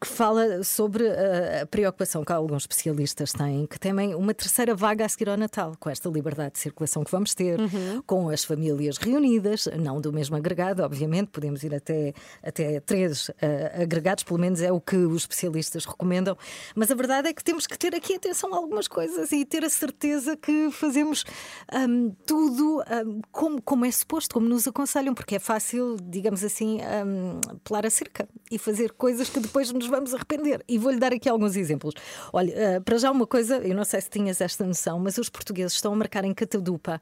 [0.00, 5.04] que fala sobre uh, a preocupação que alguns especialistas têm, que temem uma terceira vaga
[5.04, 8.02] a seguir ao Natal, com esta liberdade de circulação que vamos ter, Uhum.
[8.06, 12.12] com as famílias reunidas, não do mesmo agregado, obviamente, podemos ir até,
[12.42, 16.36] até três uh, agregados, pelo menos é o que os especialistas recomendam,
[16.74, 19.64] mas a verdade é que temos que ter aqui atenção a algumas coisas e ter
[19.64, 21.24] a certeza que fazemos
[21.72, 26.78] hum, tudo hum, como, como é suposto, como nos aconselham, porque é fácil, digamos assim,
[26.80, 30.62] hum, pular a cerca e fazer coisas que depois nos vamos arrepender.
[30.68, 31.94] E vou-lhe dar aqui alguns exemplos.
[32.32, 35.28] Olha, eh, para já uma coisa, eu não sei se tinhas esta noção, mas os
[35.28, 37.00] portugueses estão a marcar em Catadupa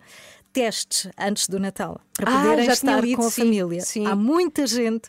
[0.53, 3.81] testes antes do Natal para Ah, poderem estar com a família.
[3.83, 4.07] sim.
[4.07, 5.09] Há muita gente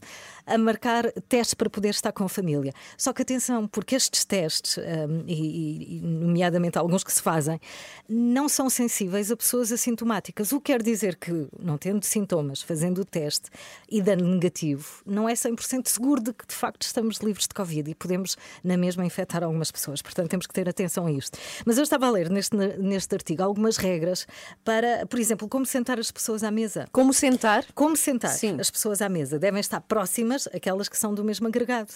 [0.50, 2.74] a marcar testes para poder estar com a família.
[2.98, 7.60] Só que atenção, porque estes testes, hum, e, e- nomeadamente alguns que se fazem,
[8.08, 10.52] não são sensíveis a pessoas assintomáticas.
[10.52, 13.50] O que quer dizer que, não tendo sintomas, fazendo o teste
[13.90, 17.90] e dando negativo, não é 100% seguro de que de facto estamos livres de Covid
[17.92, 20.02] e podemos na mesma infectar algumas pessoas.
[20.02, 21.38] Portanto, temos que ter atenção a isto.
[21.66, 24.28] Mas eu estava a ler neste, neste artigo algumas regras
[24.64, 26.88] para, por exemplo, como sentar as pessoas à mesa.
[26.92, 27.66] Como sentar?
[27.74, 28.58] Como sentar Sim.
[28.60, 29.38] as pessoas à mesa?
[29.40, 31.94] Devem estar próximas aquelas que são do mesmo agregado.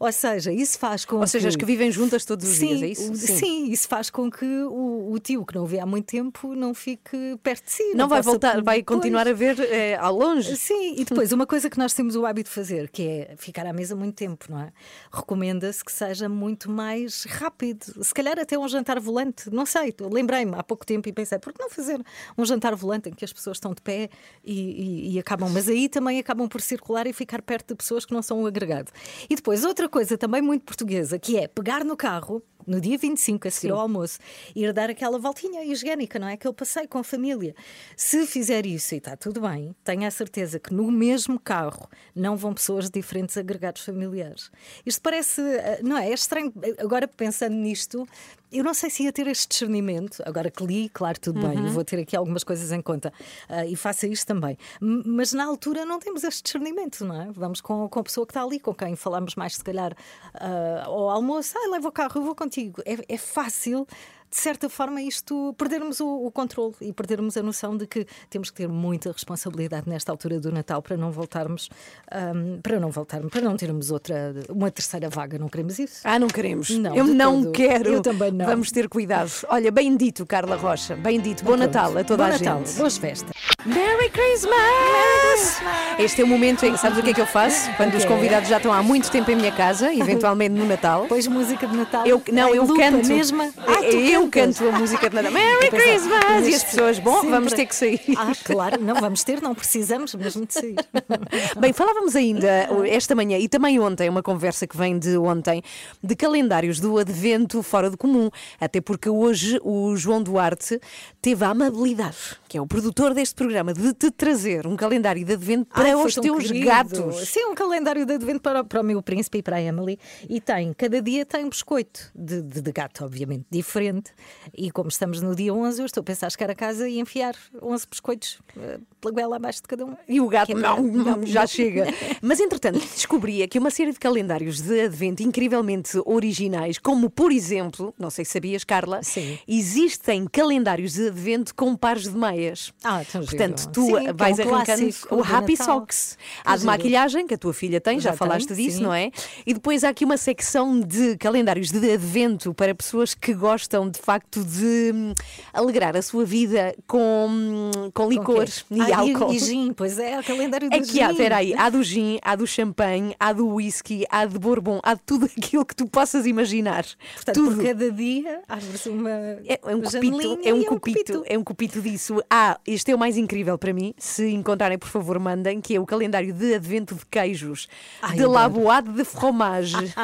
[0.00, 2.82] Ou seja, isso faz com Ou seja, as que vivem juntas todos os sim, dias,
[2.82, 3.12] é isso?
[3.12, 3.70] o- Sim.
[3.70, 7.38] isso faz com que o, o tio que não vê há muito tempo não fique
[7.42, 7.94] perto de si.
[7.94, 8.96] Não vai possa- voltar, vai Pois.
[8.98, 10.56] continuar a ver eh, ao longe.
[10.56, 13.66] Sim, e depois uma coisa que nós temos o hábito de fazer, que é ficar
[13.66, 14.72] à mesa muito tempo, não é?
[15.12, 18.02] Recomenda-se que seja muito mais rápido.
[18.04, 19.94] Se calhar até um jantar volante, não sei.
[20.12, 22.00] Lembrei-me há pouco tempo e pensei, por que não fazer
[22.36, 24.08] um jantar volante em que as pessoas estão de pé
[24.44, 28.04] e, e- e acabam, mas aí também acabam por circular e ficar perto de pessoas
[28.04, 28.90] que não são um agregado.
[29.28, 32.42] E depois outra coisa também muito portuguesa, que é pegar no carro.
[32.66, 34.18] No dia 25, a seguir ao almoço,
[34.54, 36.34] ir dar aquela voltinha higiênica, não é?
[36.34, 37.54] Aquele passeio com a família.
[37.96, 42.36] Se fizer isso e está tudo bem, tenha a certeza que no mesmo carro não
[42.36, 44.50] vão pessoas de diferentes agregados familiares.
[44.84, 46.10] Isto parece, eh, não é?
[46.10, 46.52] É estranho.
[46.78, 48.06] Agora pensando nisto,
[48.52, 50.22] eu não sei se ia ter este discernimento.
[50.24, 53.12] Agora que li, claro, tudo bem, eu vou ter aqui algumas coisas em conta
[53.48, 54.56] ah, e faça isto também.
[54.80, 57.28] M- Mas na altura não temos este discernimento, não é?
[57.32, 59.94] Vamos com, com a pessoa que está ali, com quem falamos mais, se calhar,
[60.34, 61.54] ah, ao almoço.
[61.56, 62.82] Ah, leva o carro, eu vou contigo.
[62.84, 63.86] É, é fácil.
[64.30, 68.50] De certa forma, isto perdermos o, o controle e perdermos a noção de que temos
[68.50, 71.70] que ter muita responsabilidade nesta altura do Natal para não voltarmos,
[72.10, 75.38] ahm, para não voltarmos, para não termos outra, uma terceira vaga.
[75.38, 76.00] Não queremos isso?
[76.04, 76.70] Ah, não queremos.
[76.70, 77.52] Não, eu não todo.
[77.52, 77.88] quero.
[77.94, 78.46] Eu também não.
[78.46, 79.30] Vamos ter cuidado.
[79.48, 80.94] Olha, bem dito, Carla Rocha.
[80.96, 81.44] Bem dito.
[81.44, 82.76] Bom Natal a toda Bom a Natal, gente.
[82.76, 83.30] boas festas.
[83.64, 85.60] Merry Christmas!
[85.98, 87.70] Este é o momento em que sabes o que é que eu faço?
[87.76, 91.06] Quando os convidados já estão há muito tempo em minha casa, eventualmente no Natal.
[91.08, 92.06] Pois música de Natal.
[92.06, 93.08] Eu, não, eu lupa canto.
[93.08, 93.50] mesma.
[93.58, 94.58] Ah, eu cantas.
[94.58, 95.32] canto a música de Natal.
[95.32, 96.22] Merry pensava, Christmas!
[96.22, 98.00] E as neste- pessoas, bom, sempre- vamos ter que sair.
[98.16, 100.76] Ah, claro, não vamos ter, não precisamos mesmo de sair.
[101.58, 105.62] Bem, falávamos ainda esta manhã e também ontem, uma conversa que vem de ontem,
[106.02, 108.30] de calendários do Advento fora do comum.
[108.60, 110.80] Até porque hoje o João Duarte
[111.20, 112.16] teve a amabilidade,
[112.48, 115.94] que é o produtor deste programa, de te trazer um calendário de Advento para Ai,
[115.94, 116.66] os teus querido.
[116.66, 117.28] gatos.
[117.28, 119.98] Sim, um calendário de advento para, para o meu príncipe e para a Emily.
[120.28, 124.10] E tem, cada dia tem um biscoito de, de, de gato, obviamente, diferente.
[124.52, 127.36] E como estamos no dia 11, eu estou a pensar chegar a casa e enfiar
[127.62, 129.96] 11 biscoitos eh, pela goela abaixo de cada um.
[130.08, 131.86] E o gato, Que é não, não, já chega.
[132.20, 137.94] Mas entretanto, descobri aqui uma série de calendários de advento incrivelmente originais, como por exemplo,
[137.98, 139.38] não sei se sabias, Carla, Sim.
[139.46, 142.72] existem calendários de advento com pares de meias.
[142.82, 145.56] Ah, tão Portanto, tu Sim, é vais um arrancando o Happy.
[145.56, 146.16] Socks.
[146.44, 148.82] Há de maquilhagem, que a tua filha tem, já, Já falaste tem, disso, sim.
[148.82, 149.10] não é?
[149.46, 153.98] E depois há aqui uma secção de calendários de advento para pessoas que gostam de
[153.98, 155.12] facto de hum,
[155.52, 158.74] alegrar a sua vida com, hum, com Com licores quê?
[158.76, 159.32] e Ah, álcool.
[159.32, 161.12] E, gin, pois é, o calendário do É que há, gin.
[161.12, 164.94] espera aí, há do gin, há do champanhe, há do whisky, há de bourbon, há
[164.94, 166.84] de tudo aquilo que tu possas imaginar.
[167.14, 167.56] Portanto, tudo.
[167.56, 171.44] por cada dia abre-se uma É, é um cupito, é um e cupito, é um
[171.44, 172.22] cupito disso.
[172.30, 173.94] Ah, este é o mais incrível para mim.
[173.96, 177.68] Se encontrarem, por favor, mandem, que é o calendário de advento de queijos.
[178.02, 178.32] Ai, de adoro.
[178.32, 179.76] laboade de fromage.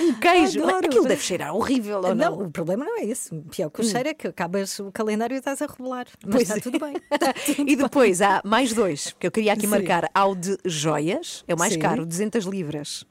[0.00, 0.62] um queijo.
[0.62, 0.86] Adoro.
[0.86, 2.36] Aquilo deve cheirar horrível, ou não?
[2.36, 3.34] Não, o problema não é esse.
[3.34, 6.06] O Pior que o cheiro é que acabas o calendário e estás a rebolar.
[6.24, 6.60] Mas Pois está é.
[6.60, 6.94] tudo bem.
[7.66, 9.66] E depois há mais dois, que eu queria aqui Sim.
[9.68, 10.08] marcar.
[10.14, 11.78] Há o de joias, é o mais Sim.
[11.78, 13.04] caro, 200 libras.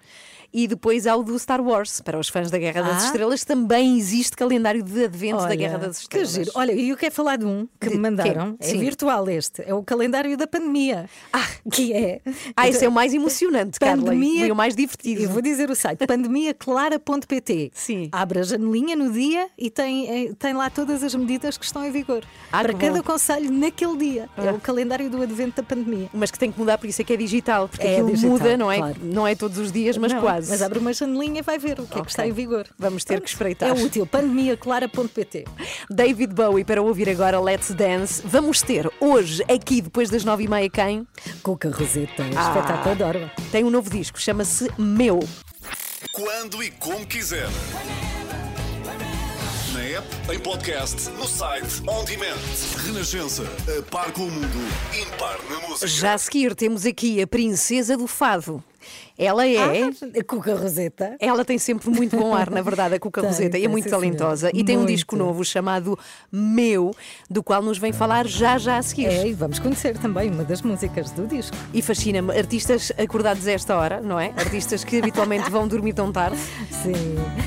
[0.51, 3.05] E depois há o do Star Wars, para os fãs da Guerra das Ah.
[3.07, 6.31] Estrelas, também existe calendário de advento da Olha, Guerra das que Estrelas.
[6.31, 6.51] giro.
[6.55, 8.53] Olha, e eu quero falar de um que De me mandaram.
[8.57, 8.65] quê?
[8.65, 8.79] É Sim.
[8.79, 9.61] virtual este.
[9.65, 11.09] É o calendário da pandemia.
[11.31, 12.21] Ah, que é.
[12.55, 15.21] Ah, esse é o mais emocionante, Carla, Pandemia- e o mais divertido.
[15.21, 17.71] Eu vou dizer o site pandemiaclara.pt.
[17.73, 18.09] Sim.
[18.11, 21.83] Abre a janelinha no dia e tem, eh, tem lá todas as medidas que estão
[21.85, 22.23] em vigor.
[22.51, 23.03] Ah, para que cada bom.
[23.03, 24.29] conselho naquele dia.
[24.37, 24.53] É Ah.
[24.53, 26.09] o calendário do advento da pandemia.
[26.13, 28.31] Mas que tem que mudar, por isso é que é digital, porque É aquilo digital,
[28.31, 28.77] muda, não é?
[28.77, 28.95] claro.
[29.01, 30.38] Não é todos os dias, mas Não, quase.
[30.47, 32.03] Mas abre uma janelinha e vai ver o que é Ok.
[32.03, 32.67] que está em vigor.
[32.77, 33.69] Vamos ter que espreitar.
[33.69, 34.05] É útil.
[34.05, 35.45] pandemiaclara.pt.
[35.89, 38.21] David Bowie, para ouvir agora Let's Dance.
[38.25, 41.07] Vamos ter hoje, aqui depois das nove e meia, quem?
[41.43, 42.23] Cuca Roseta.
[42.35, 42.47] Ah.
[42.47, 43.31] Espetáculo, adoro.
[43.51, 45.19] Tem um novo disco, chama-se Meu.
[46.13, 47.47] Quando e como quiser.
[49.73, 52.37] Na app, em podcast, no site, on demand.
[52.85, 53.43] Renascença,
[53.77, 54.57] a par com o mundo,
[54.99, 55.87] impar na música.
[55.87, 58.63] Já a seguir temos aqui a princesa do fado.
[59.19, 59.57] Ela é.
[59.57, 61.17] Ah, Cuca Roseta.
[61.19, 63.89] Ela tem sempre muito bom ar, na verdade, a Cuca Tem, Roseta, e é muito
[63.89, 64.47] talentosa.
[64.47, 64.57] senhora.
[64.57, 64.93] E tem um Muito.
[64.93, 65.99] disco novo chamado
[66.31, 66.95] Meu,
[67.29, 69.07] do qual nos vem falar já já a seguir.
[69.07, 71.55] É, e vamos conhecer também uma das músicas do disco.
[71.73, 74.27] E fascina-me artistas acordados a esta hora, não é?
[74.37, 76.37] Artistas que habitualmente vão dormir tão tarde.
[76.81, 76.93] Sim.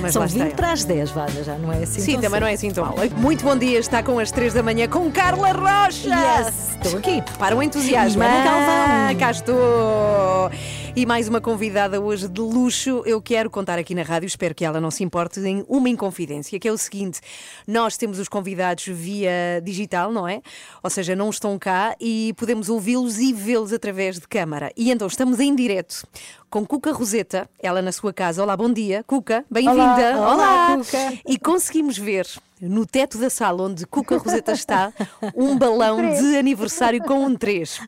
[0.00, 0.56] Mas São lá está 20 ela.
[0.56, 2.96] para as 10, Vada, já não é assim Sim, também não é assim tão mal.
[3.16, 6.08] Muito bom dia, está com as 3 da manhã com Carla Rocha!
[6.10, 7.22] Yes, estou aqui.
[7.38, 8.22] Para o entusiasmo.
[8.22, 10.50] Ana Ah, cá estou!
[10.94, 13.04] E mais uma convidada hoje de luxo.
[13.06, 16.58] Eu quero contar aqui na rádio, espero que ela não se importe, em uma inconfidência,
[16.58, 17.20] que é o seguinte:
[17.68, 20.42] nós temos os convidados via digital, não é?
[20.82, 24.72] Ou seja, não estão cá e podemos ouvi-los e vê-los através de câmara.
[24.76, 26.04] E então estamos em direto
[26.52, 28.42] com Cuca Roseta, ela na sua casa.
[28.42, 29.02] Olá, bom dia.
[29.06, 30.18] Cuca, bem-vinda.
[30.18, 30.34] Olá.
[30.34, 31.18] Olá, Cuca.
[31.26, 32.28] E conseguimos ver
[32.60, 34.92] no teto da sala onde Cuca Roseta está
[35.34, 37.80] um balão de aniversário com um 3.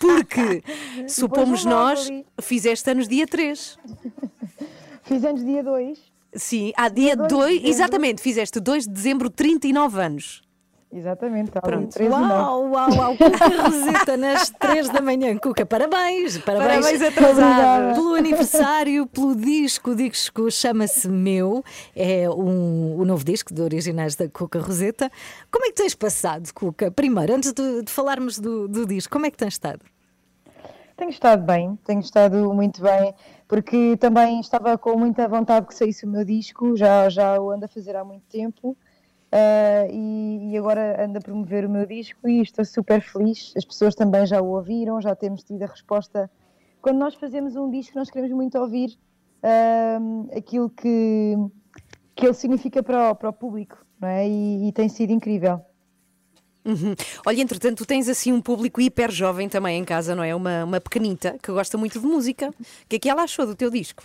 [0.00, 0.64] Porque,
[1.06, 2.08] supomos nós,
[2.40, 3.78] fizeste anos dia 3.
[5.02, 5.98] Fiz anos dia 2.
[6.32, 7.70] Sim, há dia dois de 2, dezembro.
[7.70, 10.42] exatamente, fizeste 2 de dezembro, 39 anos.
[10.92, 11.92] Exatamente, está ali, Pronto.
[11.92, 12.32] 13 9.
[12.32, 15.36] Uau, uau, uau, Cuca Roseta nas 3 da manhã.
[15.36, 17.98] Cuca, parabéns, parabéns, Parabéns atrasados.
[17.98, 19.90] pelo aniversário, pelo disco.
[19.90, 21.64] O disco chama-se Meu,
[21.94, 25.10] é um, o novo disco de originais da Cuca Roseta.
[25.50, 26.90] Como é que tens passado, Cuca?
[26.90, 29.80] Primeiro, antes de, de falarmos do, do disco, como é que tens estado?
[30.96, 33.12] Tenho estado bem, tenho estado muito bem,
[33.46, 37.66] porque também estava com muita vontade que saísse o meu disco, já, já o ando
[37.66, 38.74] a fazer há muito tempo.
[39.36, 43.52] Ah, e, e agora ando a promover o meu disco e estou super feliz.
[43.54, 46.30] As pessoas também já o ouviram, já temos tido a resposta.
[46.80, 48.96] Quando nós fazemos um disco, nós queremos muito ouvir
[49.42, 49.98] ah,
[50.34, 51.34] aquilo que,
[52.14, 54.26] que ele significa para o, para o público, não é?
[54.26, 55.60] E, e tem sido incrível.
[56.64, 56.94] Uhum.
[57.26, 60.34] Olha, entretanto, tu tens assim um público hiper jovem também em casa, não é?
[60.34, 62.48] Uma, uma pequenita que gosta muito de música.
[62.48, 64.02] O que é que ela achou do teu disco?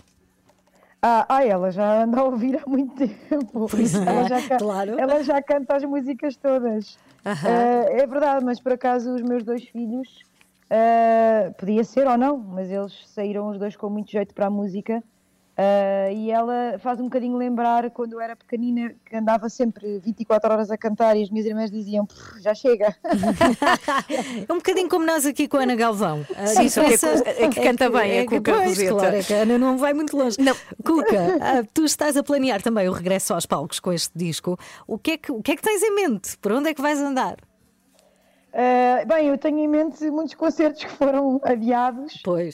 [1.01, 3.67] Ah, ah, ela já anda a ouvir há muito tempo.
[3.71, 4.99] Pois é, ela, já, ca- claro.
[4.99, 6.97] ela já canta as músicas todas.
[7.25, 10.07] Ah, é verdade, mas por acaso os meus dois filhos,
[10.69, 14.49] ah, podia ser ou não, mas eles saíram os dois com muito jeito para a
[14.51, 15.03] música.
[15.57, 20.51] Ah, e ela faz um bocadinho lembrar quando eu era pequenina, que andava sempre 24
[20.51, 22.95] horas a cantar e as minhas irmãs diziam: "Pff, já chega.
[24.47, 26.25] É um bocadinho como nós aqui com a Ana Galvão.
[26.35, 28.69] A Sim, só que é diferença cu- é que canta bem, é que- Cuca pois,
[28.69, 28.91] Roseta.
[28.95, 30.37] Claro, é que a Ana não vai muito longe.
[30.39, 30.55] Não.
[30.83, 34.57] Cuca, ah, tu estás a planear também o regresso aos palcos com este disco.
[34.87, 36.37] O que, é que, o que é que tens em mente?
[36.37, 37.35] Por onde é que vais andar?
[38.53, 42.13] Ah, bem, eu tenho em mente muitos concertos que foram adiados.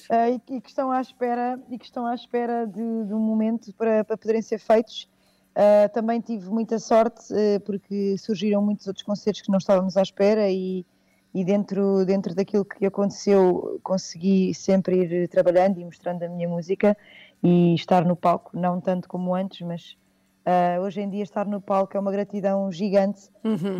[0.09, 3.13] Ah, e, que- e que estão à espera e que estão à espera de, de
[3.13, 5.09] um momento para, para poderem ser feitos.
[5.55, 7.33] Ah, também tive muita sorte
[7.65, 10.85] porque surgiram muitos outros concertos que não estávamos à espera e,
[11.33, 16.95] e dentro, dentro daquilo que aconteceu consegui sempre ir trabalhando e mostrando a minha música
[17.41, 19.97] e estar no palco, não tanto como antes, mas
[20.45, 23.29] ah, hoje em dia estar no palco é uma gratidão gigante.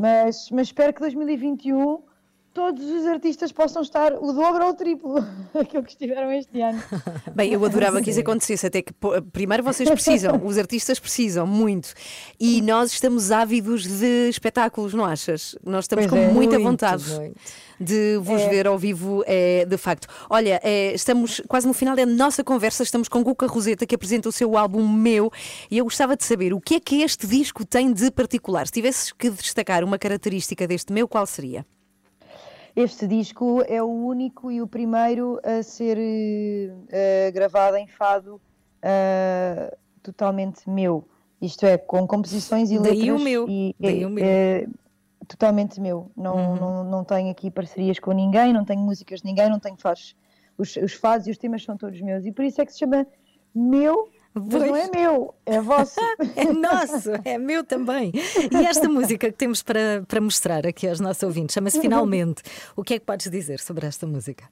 [0.01, 2.06] Mas, mas espero que 2021
[2.57, 6.81] todos os artistas possam estar o dobro ou o triplo daquilo que estiveram este ano.
[7.35, 8.91] Bem, eu adorava que isso acontecesse, até que
[9.31, 11.93] primeiro vocês precisam, os artistas precisam muito.
[12.39, 15.55] E nós estamos ávidos de espetáculos, não achas?
[15.63, 16.33] Nós estamos Pois com é.
[16.33, 17.39] muita Muito, vontade muito.
[17.79, 18.49] de vos É.
[18.49, 20.07] ver ao vivo, é, de facto.
[20.27, 24.27] Olha, é, estamos quase no final da nossa conversa, estamos com Guca Roseta, que apresenta
[24.29, 25.31] o seu álbum Meu,
[25.69, 28.65] e eu gostava de saber o que é que este disco tem de particular.
[28.65, 31.63] Se tivesses que destacar uma característica deste meu, qual seria?
[32.77, 35.97] Este disco é o único e o primeiro a ser
[36.89, 38.39] eh, gravado em fado
[38.83, 41.03] eh, totalmente meu.
[41.41, 43.19] Isto é, com composições e Daí letras.
[43.19, 44.23] o meu, E, daí o meu.
[44.23, 44.67] é
[45.27, 46.11] totalmente meu.
[46.15, 49.77] Não, não, não tenho aqui parcerias com ninguém, não tenho músicas de ninguém, não tenho
[49.77, 50.15] fados.
[50.55, 52.25] Os, os fados e os temas são todos meus.
[52.27, 53.07] E por isso é que se chama
[53.55, 54.07] Meu,
[54.39, 55.99] mas não é meu, é vosso.
[56.35, 58.11] É nosso, é meu também.
[58.13, 62.43] E esta música que temos para, para mostrar aqui aos nossos ouvintes chama-se Finalmente.
[62.75, 64.49] O que é que podes dizer sobre esta música?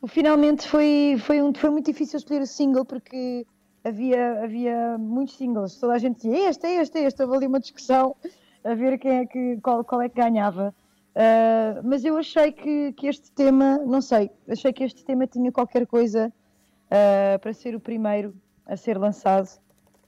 [0.00, 3.46] O Finalmente foi, foi, um, foi muito difícil escolher o single porque
[3.84, 5.76] havia, havia muitos singles.
[5.76, 7.22] Toda a gente dizia este, é este, é este.
[7.22, 8.16] Houve ali uma discussão
[8.64, 10.74] a ver quem é que, qual, qual é que ganhava.
[11.16, 15.50] Ah, mas eu achei que, que este tema, não sei, achei que este tema tinha
[15.50, 16.30] qualquer coisa
[16.90, 18.34] ah, para ser o primeiro
[18.66, 19.48] a ser lançado.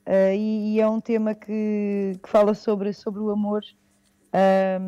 [0.04, 3.62] Ah, e, e é um tema que, que fala sobre, sobre o amor.
[4.32, 4.78] É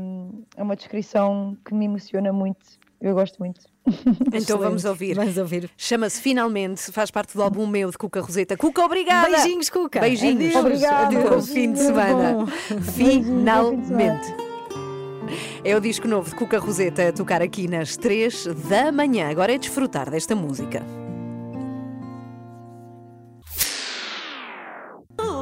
[0.63, 2.67] uma descrição que me emociona muito.
[3.01, 3.61] Eu gosto muito.
[4.33, 5.15] Então vamos ouvir.
[5.15, 5.71] Vamos ouvir.
[5.77, 8.57] Chama-se Finalmente, faz parte do álbum meu de Cuca Roseta.
[8.57, 9.29] Cuca, obrigada!
[9.31, 10.01] Beijinhos, Cuca.
[10.01, 10.55] Beijinhos.
[10.55, 10.57] Adeus.
[10.57, 11.31] Obrigada.
[11.31, 12.47] Bom fim de semana.
[12.95, 14.35] Finalmente.
[15.65, 19.29] É o disco novo de Cuca Roseta a tocar aqui nas 3 da manhã.
[19.29, 20.85] Agora é desfrutar desta música.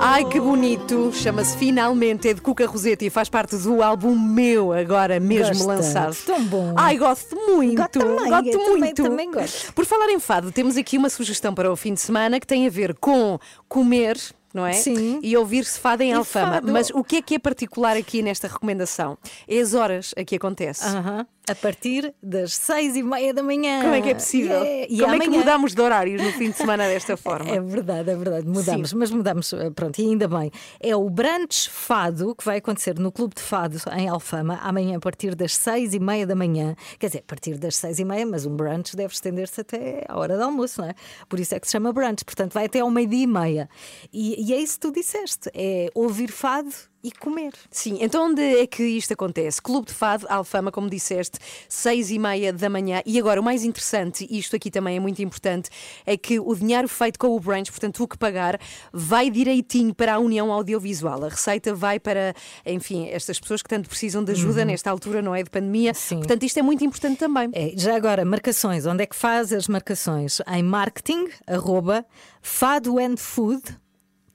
[0.01, 1.11] Ai que bonito!
[1.13, 5.67] Chama-se Finalmente, é de Cuca Roseta e faz parte do álbum meu, agora mesmo Gosto
[5.67, 6.17] lançado.
[6.25, 6.73] tão bom.
[6.77, 7.77] Ai, gosto muito!
[7.77, 9.03] Gosto também, gosto eu também- muito!
[9.03, 9.73] também gosto.
[9.73, 12.67] Por falar em fado, temos aqui uma sugestão para o fim de semana que tem
[12.67, 13.39] a ver com
[13.69, 14.17] comer
[14.55, 14.73] não é?
[14.73, 15.21] Sim.
[15.23, 16.55] E ouvir-se fado em E Alfama.
[16.55, 16.73] fado.
[16.73, 19.17] Mas o que é que é particular aqui nesta recomendação?
[19.47, 20.85] É as horas a que acontece.
[20.85, 21.27] Aham.
[21.51, 23.81] A partir das seis e meia da manhã.
[23.81, 24.63] Como é que é possível?
[24.63, 24.87] Yeah.
[24.93, 27.49] E Como é que amanhã- mudamos de horários no fim de semana desta forma?
[27.51, 28.47] É verdade, é verdade.
[28.47, 30.51] Mudamos, mas mudamos, eh, pronto, e ainda bem.
[30.79, 35.01] É o Brunch Fado que vai acontecer no Clube de Fado em Alfama, amanhã a
[35.01, 36.77] partir das seis e meia da manhã.
[36.99, 40.19] Quer dizer, a partir das seis e meia, mas um brunch deve estender-se até à
[40.19, 40.95] hora do almoço, não é?
[41.31, 42.27] Por isso é que se chama brunch.
[42.27, 43.71] Portanto, vai até ao meio-dia e meia.
[44.13, 46.71] E, e é isso que tu disseste: é ouvir fado
[47.03, 47.53] e comer.
[47.71, 49.63] Sim, então onde é que isto acontece?
[49.63, 53.01] Clube de Fado, Alfama, como disseste, seis e meia da manhã.
[53.07, 55.71] E agora, o mais interessante, e isto aqui também é muito importante,
[56.05, 58.61] é que o dinheiro feito com o brunch, portanto, o que pagar,
[58.93, 61.25] vai direitinho para a União Audiovisual.
[61.25, 62.35] A receita vai para,
[62.67, 64.67] enfim, estas pessoas que tanto precisam de ajuda Uhum.
[64.67, 65.43] nesta altura, não é?
[65.45, 65.93] De pandemia.
[65.95, 67.49] Portanto, isto é muito importante também.
[67.53, 68.87] É, já agora, marcações.
[68.87, 70.41] Onde é que faz as marcações?
[70.49, 72.05] Em marketing, arroba,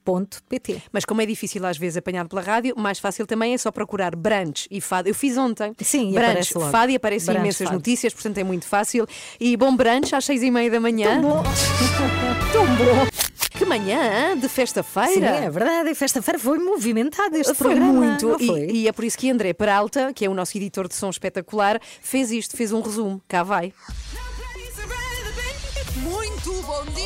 [0.04, 0.82] fadoandfood.pt.
[0.92, 4.14] Mas como é difícil às vezes apanhado pela rádio, mais fácil também é só procurar
[4.14, 5.08] brunch e fado.
[5.08, 6.70] Eu fiz ontem Sim, e brunch, aparece logo.
[6.70, 7.76] fado e aparecem Brunch, imensas fado.
[7.76, 9.06] notícias, portanto é muito fácil.
[9.40, 11.20] E bom brunch às seis e meia da manhã.
[11.20, 11.42] Tão bom.
[12.52, 13.06] Tão bom.
[13.50, 15.12] Que manhã de festa-feira.
[15.38, 15.88] Sim, é verdade.
[15.90, 17.92] E festa-feira foi movimentado este Foi programa.
[17.92, 18.28] muito.
[18.28, 18.66] não E- foi?
[18.70, 21.80] E, é por isso que André Peralta, que é o nosso editor de som espetacular,
[22.02, 23.22] fez isto, fez um resumo.
[23.28, 23.72] Cá vai.
[26.02, 27.03] Muito bom dia!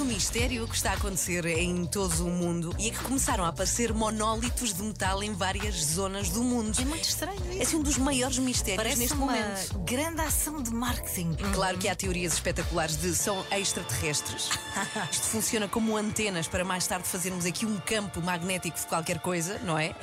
[0.00, 2.98] Queria falar do mistério que está a acontecer em todo o mundo e é que
[3.00, 6.80] começaram a aparecer monólitos de metal em várias zonas do mundo.
[6.80, 7.40] É muito estranho.
[7.58, 9.78] É assim, um dos maiores mistérios Parece neste uma momento.
[9.80, 11.34] grande ação de marketing.
[11.52, 14.48] Claro que há teorias espetaculares de são extraterrestres.
[15.10, 19.58] Isto funciona como antenas para mais tarde fazermos aqui um campo magnético de qualquer coisa,
[19.64, 19.94] não é?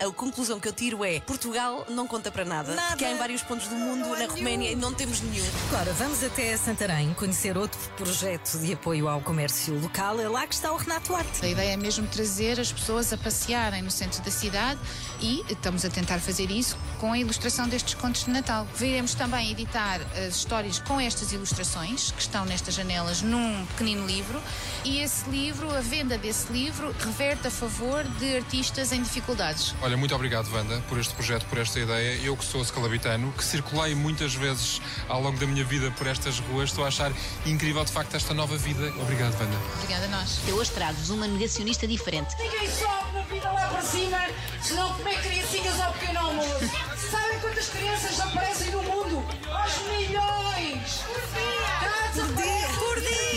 [0.00, 2.88] A conclusão que eu tiro é Portugal não conta para nada, Nada.
[2.88, 5.44] porque há em vários pontos do mundo, na Roménia, e não temos nenhum.
[5.68, 10.20] Agora, vamos até Santarém conhecer outro projeto de apoio ao comércio local.
[10.20, 11.44] É lá que está o Renato Duarte.
[11.44, 14.78] A ideia é mesmo trazer as pessoas a passearem no centro da cidade
[15.20, 18.64] e estamos a tentar fazer isso com a ilustração destes contos de Natal.
[18.76, 24.40] Viremos também editar as histórias com estas ilustrações que estão nestas janelas num pequenino livro
[24.84, 29.74] e esse livro, a venda desse livro, reverte a favor de artistas em dificuldades.
[29.82, 32.20] Olha, muito obrigado, Wanda, por este projeto, por esta ideia.
[32.22, 36.38] Eu que sou escalabitano, que circulei muitas vezes ao longo da minha vida por estas
[36.38, 37.10] ruas, estou a achar
[37.44, 38.92] incrível de facto esta nova vida.
[39.00, 39.56] Obrigado, Wanda.
[39.76, 40.38] Obrigada a nós.
[40.46, 42.36] Eu hoje trago-vos uma negacionista diferente.
[42.38, 44.18] Ninguém sobe na vida lá para cima
[44.62, 46.70] se não comer criancinhas ao pequeno almoço.
[47.10, 49.24] Sabem quantas crianças aparecem no mundo?
[49.50, 51.00] Aos milhões!
[51.06, 52.68] Por dia!
[52.78, 53.34] Por dia!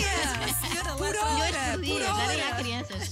[0.98, 3.07] Por milhões por dia, já nem há crianças.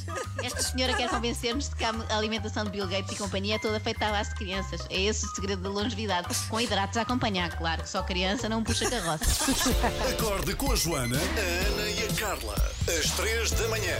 [0.71, 4.05] Senhora quer convencer-nos de que a alimentação de Bill Gates e companhia é toda feita
[4.07, 4.81] à base de crianças.
[4.89, 6.27] É esse o segredo da longevidade.
[6.49, 9.23] Com hidratos a acompanhar, claro, que só criança não puxa carroça.
[10.09, 12.55] Acorde com a Joana, a Ana e a Carla.
[12.87, 13.97] Às três da manhã.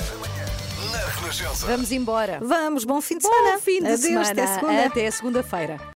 [0.91, 1.66] Na Renascença.
[1.66, 2.39] Vamos embora.
[2.41, 3.57] Vamos, bom fim de Bom semana.
[3.59, 4.30] fim de Adeus, semana.
[4.32, 4.86] até segunda.
[4.86, 5.93] Até segunda-feira.